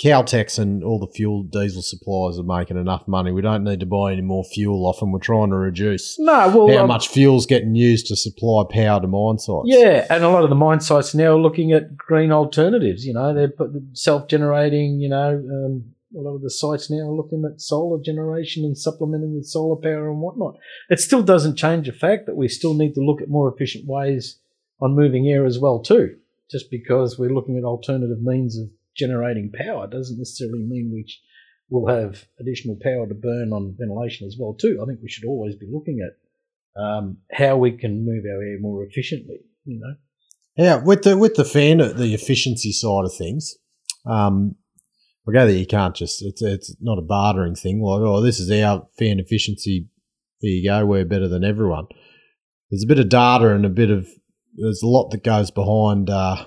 [0.03, 3.31] Caltex and all the fuel diesel suppliers are making enough money.
[3.31, 6.49] We don't need to buy any more fuel off, and we're trying to reduce No,
[6.49, 9.67] well, how um, much fuel's getting used to supply power to mine sites.
[9.67, 13.07] Yeah, and a lot of the mine sites now are looking at green alternatives.
[13.07, 13.53] You know, they're
[13.93, 14.99] self-generating.
[14.99, 18.77] You know, um, a lot of the sites now are looking at solar generation and
[18.77, 20.57] supplementing with solar power and whatnot.
[20.89, 23.87] It still doesn't change the fact that we still need to look at more efficient
[23.87, 24.39] ways
[24.81, 26.17] on moving air as well too.
[26.51, 31.07] Just because we're looking at alternative means of generating power doesn't necessarily mean we
[31.71, 34.81] will have additional power to burn on ventilation as well too.
[34.83, 38.59] I think we should always be looking at um, how we can move our air
[38.61, 39.41] more efficiently.
[39.65, 39.95] You know.
[40.57, 43.57] Yeah, with the with the fan, the efficiency side of things,
[44.07, 44.57] um,
[45.27, 47.83] I gather you can't just it's it's not a bartering thing.
[47.83, 49.89] Like, oh, this is our fan efficiency.
[50.41, 50.85] There you go.
[50.85, 51.87] We're better than everyone.
[52.71, 54.07] There's a bit of data and a bit of
[54.57, 56.11] there's a lot that goes behind.
[56.11, 56.45] Uh,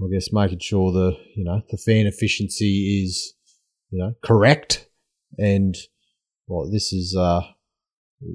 [0.00, 3.34] I guess making sure the you know the fan efficiency is
[3.90, 4.88] you know correct
[5.38, 5.76] and
[6.46, 7.40] well this is uh
[8.20, 8.26] a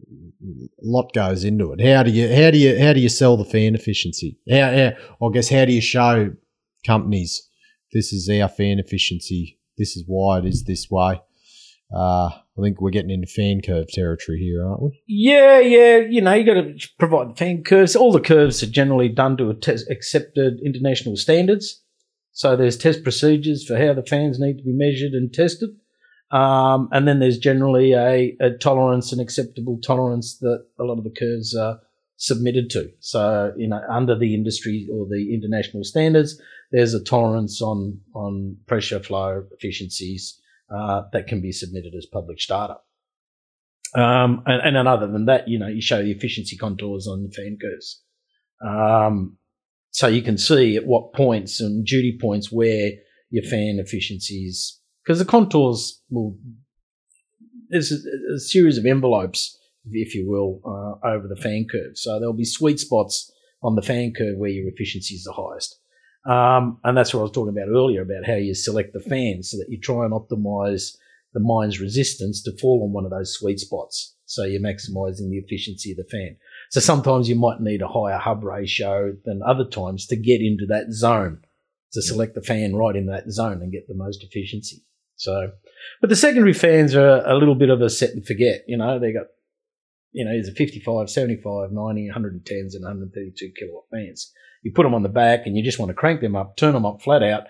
[0.81, 1.85] lot goes into it.
[1.85, 4.37] How do you how do you how do you sell the fan efficiency?
[4.49, 6.33] How, how I guess how do you show
[6.85, 7.49] companies
[7.93, 9.59] this is our fan efficiency?
[9.77, 11.21] This is why it is this way.
[11.95, 15.03] Uh, I think we're getting into fan curve territory here, aren't we?
[15.07, 15.97] Yeah, yeah.
[15.97, 17.95] You know, you got to provide fan curves.
[17.95, 21.81] All the curves are generally done to accepted international standards.
[22.31, 25.69] So there's test procedures for how the fans need to be measured and tested.
[26.31, 31.03] Um, and then there's generally a, a tolerance, an acceptable tolerance that a lot of
[31.03, 31.79] the curves are
[32.17, 32.89] submitted to.
[32.99, 36.41] So, you know, under the industry or the international standards,
[36.73, 40.41] there's a tolerance on, on pressure flow efficiencies
[40.75, 42.77] uh, that can be submitted as published data.
[43.95, 47.23] Um, and, and then other than that, you know, you show the efficiency contours on
[47.23, 48.01] the fan curves.
[48.65, 49.37] Um,
[49.91, 52.89] so you can see at what points and duty points where
[53.29, 56.35] your fan efficiencies, because the contours will,
[57.69, 59.55] there's a, a series of envelopes,
[59.91, 61.95] if you will, uh, over the fan curve.
[61.95, 65.79] So there'll be sweet spots on the fan curve where your efficiency is the highest.
[66.25, 69.43] Um, and that's what I was talking about earlier about how you select the fan
[69.43, 70.95] so that you try and optimize
[71.33, 74.15] the mine's resistance to fall on one of those sweet spots.
[74.25, 76.37] So you're maximizing the efficiency of the fan.
[76.71, 80.65] So sometimes you might need a higher hub ratio than other times to get into
[80.67, 81.41] that zone,
[81.91, 84.83] to select the fan right in that zone and get the most efficiency.
[85.17, 85.51] So,
[86.01, 88.63] but the secondary fans are a little bit of a set and forget.
[88.67, 89.27] You know, they got,
[90.11, 94.31] you know, there's a 55, 75, 90, 110s and 132 kilowatt fans.
[94.63, 96.73] You put them on the back and you just want to crank them up, turn
[96.73, 97.43] them up flat out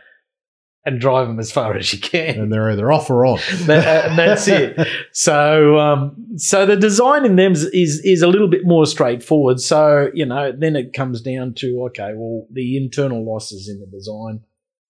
[0.86, 3.40] and drive them as far as you can And they're either off or on.
[3.66, 4.88] that, uh, that's it.
[5.14, 9.60] So, um, so the design in them is, is is a little bit more straightforward.
[9.60, 13.88] So, you know, then it comes down to okay, well, the internal losses in the
[13.88, 14.42] design,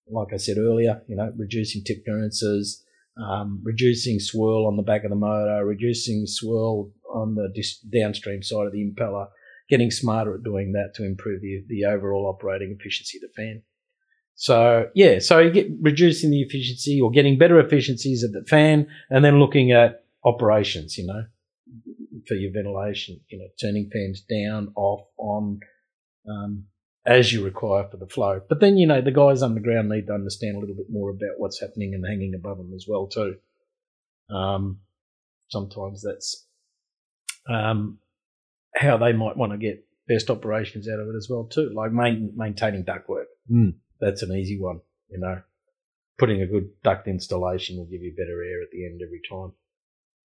[0.09, 2.83] like I said earlier, you know, reducing tip clearances,
[3.17, 8.41] um, reducing swirl on the back of the motor, reducing swirl on the dis- downstream
[8.41, 9.27] side of the impeller,
[9.69, 13.63] getting smarter at doing that to improve the the overall operating efficiency of the fan.
[14.35, 18.87] So yeah, so you get reducing the efficiency or getting better efficiencies of the fan,
[19.09, 20.97] and then looking at operations.
[20.97, 21.23] You know,
[22.27, 23.19] for your ventilation.
[23.29, 25.59] You know, turning fans down, off, on,
[26.29, 26.65] um,
[27.05, 28.41] as you require for the flow.
[28.47, 31.37] But then you know the guys underground need to understand a little bit more about
[31.37, 33.35] what's happening and hanging above them as well too.
[34.33, 34.79] Um,
[35.49, 36.47] sometimes that's
[37.49, 37.99] um,
[38.83, 41.91] how they might want to get best operations out of it as well too, like
[41.91, 43.75] main, maintaining ductwork Mm.
[43.99, 44.79] that's an easy one.
[45.09, 45.41] You know,
[46.17, 49.53] putting a good duct installation will give you better air at the end every time.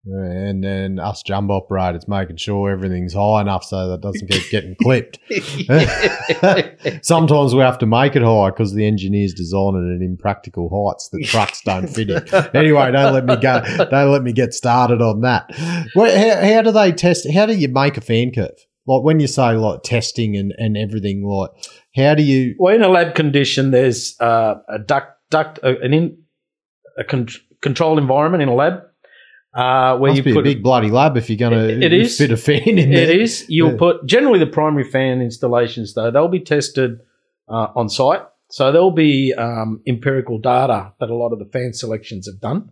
[0.06, 4.76] And then us jumbo operators making sure everything's high enough so that doesn't keep getting
[4.80, 5.18] clipped.
[7.04, 11.08] Sometimes we have to make it high because the engineers design it at impractical heights
[11.08, 12.24] that trucks don't fit in.
[12.54, 13.62] Anyway, don't let me go.
[13.90, 15.50] Don't let me get started on that.
[15.94, 17.30] Well, how, how do they test?
[17.32, 18.66] How do you make a fan curve?
[18.86, 21.50] like when you say like testing and, and everything, like
[21.96, 22.54] how do you?
[22.58, 26.18] Well, in a lab condition, there's uh, a duct, duct, a, an in,
[26.96, 27.28] a con-
[27.60, 28.82] controlled environment in a lab
[29.56, 31.86] uh, where Must you be a put big bloody lab if you're going It- to
[31.86, 32.18] it is.
[32.18, 33.10] fit a fan in there.
[33.10, 33.46] It is.
[33.48, 33.78] You'll Yeah.
[33.78, 36.98] put generally the primary fan installations though they'll be tested
[37.48, 41.72] uh, on site, so there'll be um, empirical data that a lot of the fan
[41.72, 42.70] selections have done,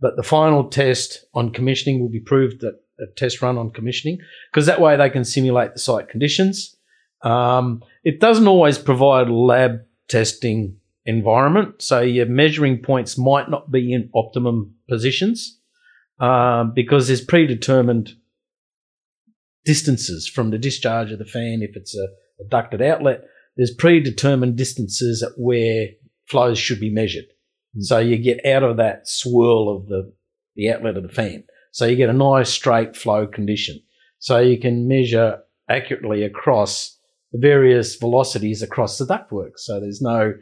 [0.00, 4.18] but the final test on commissioning will be proved at a test run on commissioning
[4.50, 6.76] because that way they can simulate the site conditions.
[7.22, 10.76] Um, it doesn't always provide a lab testing
[11.06, 15.58] environment, so your measuring points might not be in optimum positions
[16.20, 18.12] um, because there's predetermined
[19.64, 22.08] distances from the discharge of the fan if it's a,
[22.40, 23.24] a ducted outlet.
[23.56, 25.88] There's predetermined distances at where
[26.26, 27.26] flows should be measured.
[27.78, 30.12] So you get out of that swirl of the,
[30.56, 31.44] the outlet of the fan.
[31.72, 33.80] So you get a nice straight flow condition.
[34.18, 36.98] So you can measure accurately across
[37.32, 39.52] the various velocities across the ductwork.
[39.56, 40.34] So there's no,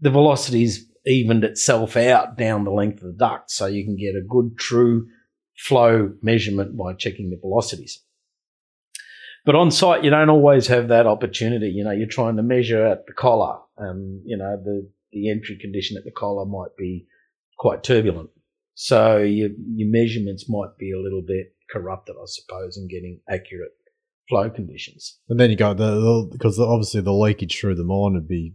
[0.00, 3.50] the velocities evened itself out down the length of the duct.
[3.50, 5.08] So you can get a good true
[5.56, 8.02] flow measurement by checking the velocities.
[9.44, 11.68] But on site, you don't always have that opportunity.
[11.68, 15.58] You know, you're trying to measure at the collar, and you know the the entry
[15.58, 17.06] condition at the collar might be
[17.58, 18.30] quite turbulent.
[18.74, 23.72] So your your measurements might be a little bit corrupted, I suppose, in getting accurate
[24.28, 25.18] flow conditions.
[25.28, 28.54] And then you go the, the because obviously the leakage through the mine would be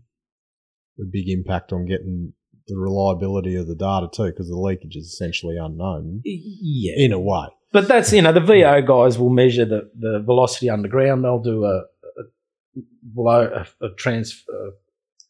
[0.99, 2.33] a big impact on getting
[2.67, 7.19] the reliability of the data too, because the leakage is essentially unknown Yeah, in a
[7.19, 7.47] way.
[7.71, 11.23] But that's you know the VO guys will measure the, the velocity underground.
[11.23, 11.83] They'll do a
[12.19, 14.43] a, blow, a, a trans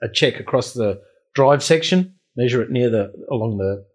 [0.01, 1.01] a check across the
[1.33, 3.85] drive section, measure it near the along the,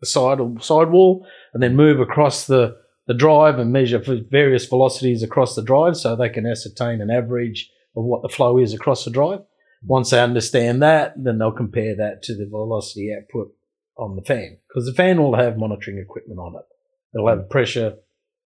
[0.00, 4.66] the side or wall, and then move across the the drive and measure for various
[4.66, 8.72] velocities across the drive, so they can ascertain an average of what the flow is
[8.72, 9.40] across the drive.
[9.82, 13.52] Once they understand that, then they'll compare that to the velocity output
[13.96, 16.64] on the fan because the fan will have monitoring equipment on it.
[17.12, 17.96] They'll have pressure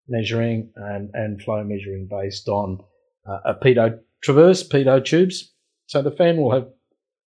[0.09, 2.79] measuring and, and flow measuring based on
[3.27, 5.53] uh, a pitot traverse, pitot tubes.
[5.87, 6.69] So the fan will have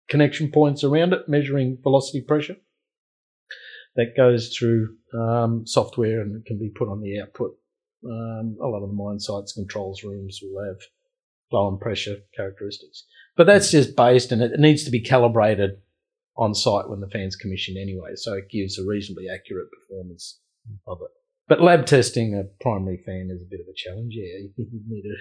[0.09, 2.57] connection points around it measuring velocity pressure.
[3.95, 7.55] That goes through um, software and can be put on the output.
[8.05, 10.77] Um, a lot of the mine sites, controls rooms will have
[11.49, 13.05] flow and pressure characteristics.
[13.37, 15.77] But that's just based and it needs to be calibrated
[16.35, 18.11] on site when the fan's commission anyway.
[18.15, 20.39] So it gives a reasonably accurate performance
[20.87, 21.11] of it.
[21.47, 24.13] But lab testing a primary fan is a bit of a challenge.
[24.15, 25.17] Yeah, you need a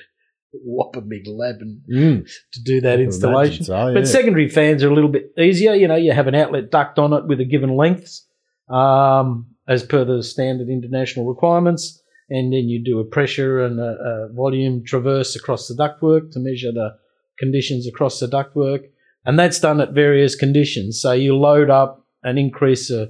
[0.65, 2.29] whopper big lab and Mm.
[2.53, 3.65] to do that installation.
[3.65, 3.95] So, yeah.
[3.95, 5.75] But secondary fans are a little bit easier.
[5.75, 8.21] You know, you have an outlet duct on it with a given length,
[8.69, 14.29] um, as per the standard international requirements, and then you do a pressure and a,
[14.31, 16.97] a volume traverse across the ductwork to measure the
[17.39, 18.85] conditions across the ductwork,
[19.25, 21.01] and that's done at various conditions.
[21.01, 23.07] So you load up and increase uh,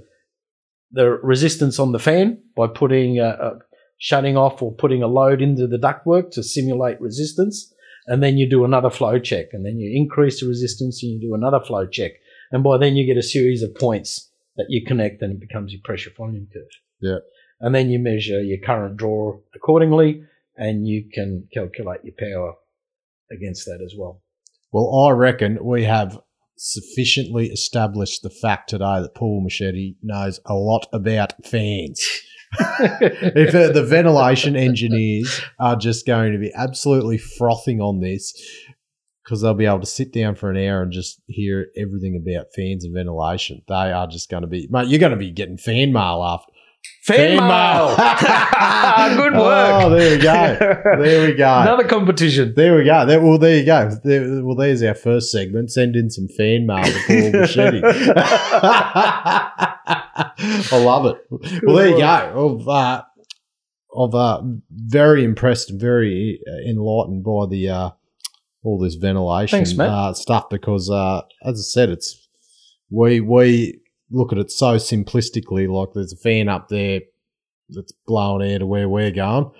[0.90, 3.58] the resistance on the fan by putting a, a
[3.98, 7.72] shutting off or putting a load into the ductwork to simulate resistance
[8.06, 11.20] and then you do another flow check, and then you increase the resistance, and you
[11.20, 12.12] do another flow check,
[12.52, 15.72] and by then you get a series of points that you connect, and it becomes
[15.72, 16.62] your pressure volume curve.
[17.00, 17.18] Yeah.
[17.60, 20.22] And then you measure your current draw accordingly,
[20.56, 22.54] and you can calculate your power
[23.30, 24.22] against that as well.
[24.72, 26.18] Well, I reckon we have
[26.58, 32.02] sufficiently established the fact today that Paul Michetti knows a lot about fans.
[32.80, 38.32] if uh, the ventilation engineers are just going to be absolutely frothing on this
[39.22, 42.46] because they'll be able to sit down for an hour and just hear everything about
[42.54, 43.60] fans and ventilation.
[43.68, 46.52] They are just going to be, mate, you're going to be getting fan mail after.
[47.02, 47.94] Fan mail.
[49.16, 49.84] Good work.
[49.84, 50.58] Oh, there we go.
[51.02, 51.60] There we go.
[51.60, 52.52] Another competition.
[52.56, 53.06] There we go.
[53.06, 53.90] There, well, there you go.
[54.02, 55.70] There, well, there's our first segment.
[55.70, 57.80] Send in some fan mail to Paul Michetti.
[60.72, 61.62] I love it.
[61.62, 62.58] Well, there you go.
[62.60, 63.02] I've, uh,
[63.96, 67.90] I've uh, very impressed and very uh, enlightened by the uh,
[68.64, 72.28] all this ventilation Thanks, uh, stuff because, uh, as I said, it's
[72.90, 73.80] we we
[74.10, 75.68] look at it so simplistically.
[75.68, 77.00] Like there's a fan up there
[77.68, 79.50] that's blowing air to where we're going.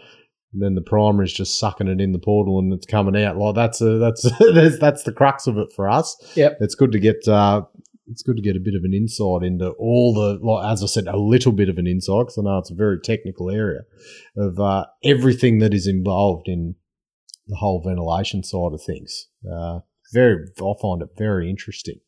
[0.53, 3.37] And then the primer is just sucking it in the portal and it's coming out.
[3.37, 4.23] Like that's a, that's
[4.55, 6.17] that's that's the crux of it for us.
[6.35, 6.59] Yep.
[6.61, 7.63] It's good to get uh,
[8.09, 10.87] it's good to get a bit of an insight into all the like as I
[10.87, 13.81] said, a little bit of an insight because I know it's a very technical area
[14.37, 16.77] of uh, everything that is involved in
[17.49, 19.29] the whole ventilation side of things.
[19.49, 19.81] Uh,
[20.13, 22.01] very, I find it very interesting.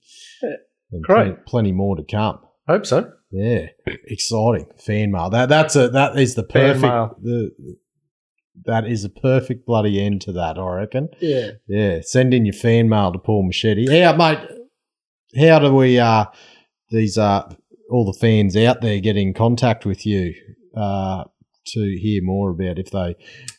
[0.91, 1.17] And Great.
[1.17, 2.41] plenty, plenty more to come.
[2.67, 3.13] Hope so.
[3.31, 3.67] Yeah,
[4.07, 5.29] exciting fan mail.
[5.29, 7.51] That that's a that is the perfect the
[8.65, 11.09] that is a perfect bloody end to that, I reckon.
[11.21, 11.51] Yeah.
[11.67, 13.87] Yeah, send in your fan mail to Paul Michetti.
[13.87, 14.39] Yeah, mate.
[15.39, 16.27] How do we uh
[16.91, 17.53] these uh
[17.91, 20.35] all the fans out there get in contact with you
[20.77, 21.25] uh
[21.67, 23.15] to hear more about if they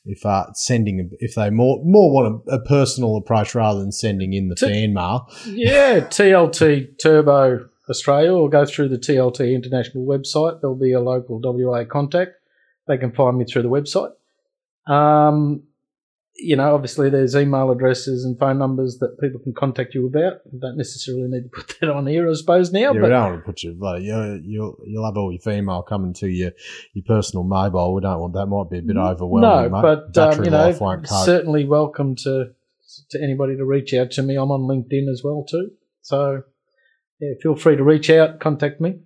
[0.10, 4.34] if uh sending if they more more want a, a personal approach rather than sending
[4.34, 5.30] in the To- fan mail.
[5.45, 10.62] Yeah, TLT Turbo Australia or go through the TLT International website.
[10.62, 12.32] There'll be a local WA contact.
[12.88, 14.12] They can find me through the website.
[14.91, 15.64] Um,
[16.42, 20.40] you know, obviously there's email addresses and phone numbers that people can contact you about.
[20.52, 22.80] You don't necessarily need to put that on here, I suppose, now.
[22.80, 25.42] Yeah, we but don't want to put your bloody you you'll you'll have all your
[25.42, 26.52] female coming to your
[26.94, 27.94] your personal mobile.
[27.94, 30.12] We don't want that might be a bit overwhelming, no, mate.
[30.14, 31.26] but um, you know, life won't cope.
[31.26, 32.52] certainly welcome to
[33.12, 34.36] to anybody to reach out to me.
[34.36, 35.72] I'm on LinkedIn as well too,
[36.02, 36.44] so
[37.20, 39.00] yeah, feel free to reach out, contact me.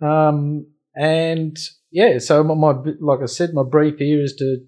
[0.00, 1.58] Um, and
[1.90, 4.64] yeah, so my, my like I said, my brief here is to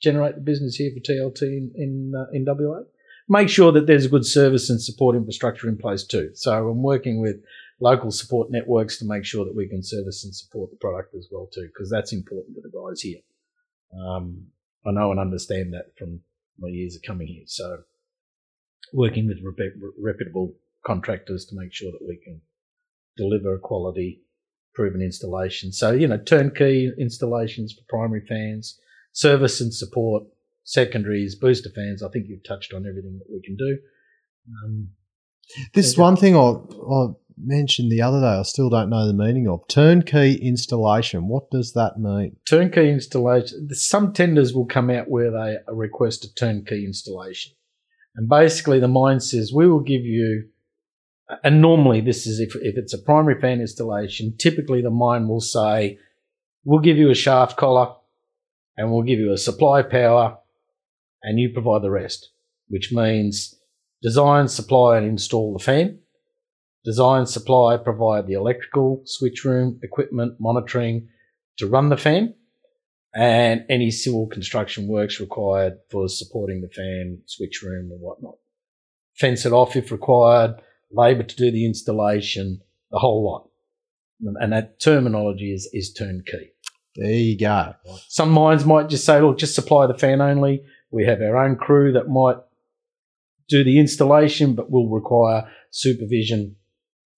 [0.00, 2.82] generate the business here for TLT in in, uh, in WA.
[3.28, 6.30] Make sure that there's a good service and support infrastructure in place too.
[6.34, 7.36] So I'm working with
[7.80, 11.28] local support networks to make sure that we can service and support the product as
[11.30, 13.20] well too, because that's important to the guys here.
[13.98, 14.46] Um,
[14.86, 16.20] I know and understand that from
[16.58, 17.44] my years of coming here.
[17.46, 17.82] So,
[18.92, 22.40] working with rep- reputable contractors to make sure that we can
[23.16, 24.22] deliver a quality,
[24.74, 25.72] proven installation.
[25.72, 28.78] So, you know, turnkey installations for primary fans,
[29.12, 30.24] service and support,
[30.64, 32.02] secondaries, booster fans.
[32.02, 33.78] I think you've touched on everything that we can do.
[34.64, 34.90] Um,
[35.74, 37.06] This one thing I, I
[37.36, 38.38] mentioned the other day.
[38.38, 41.28] I still don't know the meaning of turnkey installation.
[41.28, 42.36] What does that mean?
[42.48, 43.68] turnkey installation.
[43.72, 47.52] Some tenders will come out where they request a turnkey installation,
[48.14, 50.48] and basically the mine says we will give you.
[51.44, 54.36] And normally, this is if if it's a primary fan installation.
[54.36, 55.98] Typically, the mine will say,
[56.64, 57.94] "We'll give you a shaft collar,
[58.76, 60.38] and we'll give you a supply power,
[61.22, 62.30] and you provide the rest."
[62.68, 63.60] Which means
[64.02, 65.98] design, supply, and install the fan.
[66.84, 71.08] Design, supply, provide the electrical, switch room, equipment, monitoring,
[71.58, 72.34] to run the fan
[73.14, 78.36] and any civil construction works required for supporting the fan, switch room, and whatnot.
[79.14, 80.54] Fence it off if required,
[80.92, 82.60] labour to do the installation,
[82.90, 83.48] the whole lot.
[84.20, 86.52] And- And that terminology is, is turnkey.
[86.96, 87.74] There you go.
[88.08, 90.62] Some mines might just say, look, just supply the fan only.
[90.90, 92.36] We have our own crew that might
[93.48, 96.56] do the installation, but will require supervision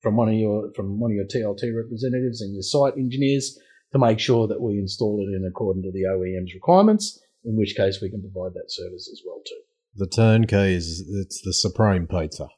[0.01, 3.59] from one of your from one of your TLT representatives and your site engineers
[3.93, 7.19] to make sure that we install it in accordance to the OEM's requirements.
[7.45, 9.61] In which case, we can provide that service as well too.
[9.97, 12.49] The turnkey is it's the supreme pizza.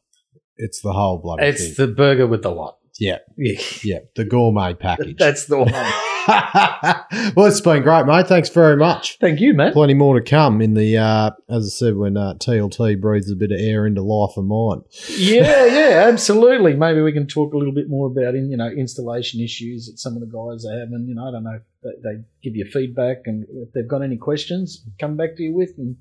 [0.57, 1.87] It's the whole bloody It's thing.
[1.89, 2.79] the burger with the lot.
[3.01, 5.17] yeah, Yeah, yeah, the gourmet package.
[5.19, 5.73] that's the one.
[7.37, 8.27] well, it's been great, mate.
[8.27, 9.19] Thanks very much.
[9.19, 9.73] Thank you, mate.
[9.73, 13.37] Plenty more to come in the, uh, as I said, when uh, TLT breathes a
[13.37, 14.83] bit of air into life of mine.
[15.11, 16.75] yeah, yeah, absolutely.
[16.75, 19.99] Maybe we can talk a little bit more about in you know installation issues that
[19.99, 21.07] some of the guys are having.
[21.09, 21.61] You know, I don't know.
[21.83, 25.55] They, they give you feedback, and if they've got any questions, come back to you
[25.55, 25.97] with, and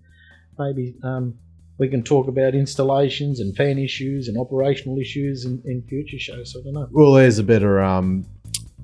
[0.58, 1.38] maybe um,
[1.78, 6.56] we can talk about installations and fan issues and operational issues in, in future shows.
[6.58, 6.88] I don't know.
[6.92, 8.26] Well, there's a better um,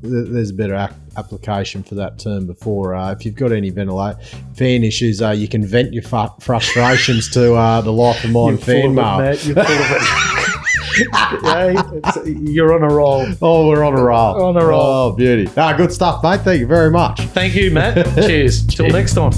[0.01, 2.95] there's a better ap- application for that term before.
[2.95, 4.15] Uh, if you've got any ventilate
[4.55, 8.49] fan issues, uh, you can vent your fu- frustrations to uh, the life of mine
[8.49, 9.55] You're full fan of it, mail.
[9.55, 10.29] You're full of it.
[11.43, 13.25] yeah, you're on a roll.
[13.41, 14.43] Oh, we're on a roll.
[14.43, 14.81] On a roll.
[14.81, 15.49] Oh, beauty.
[15.55, 16.41] Ah, good stuff, mate.
[16.41, 17.21] Thank you very much.
[17.21, 18.05] Thank you, Matt.
[18.15, 18.65] Cheers.
[18.67, 19.31] Till next time.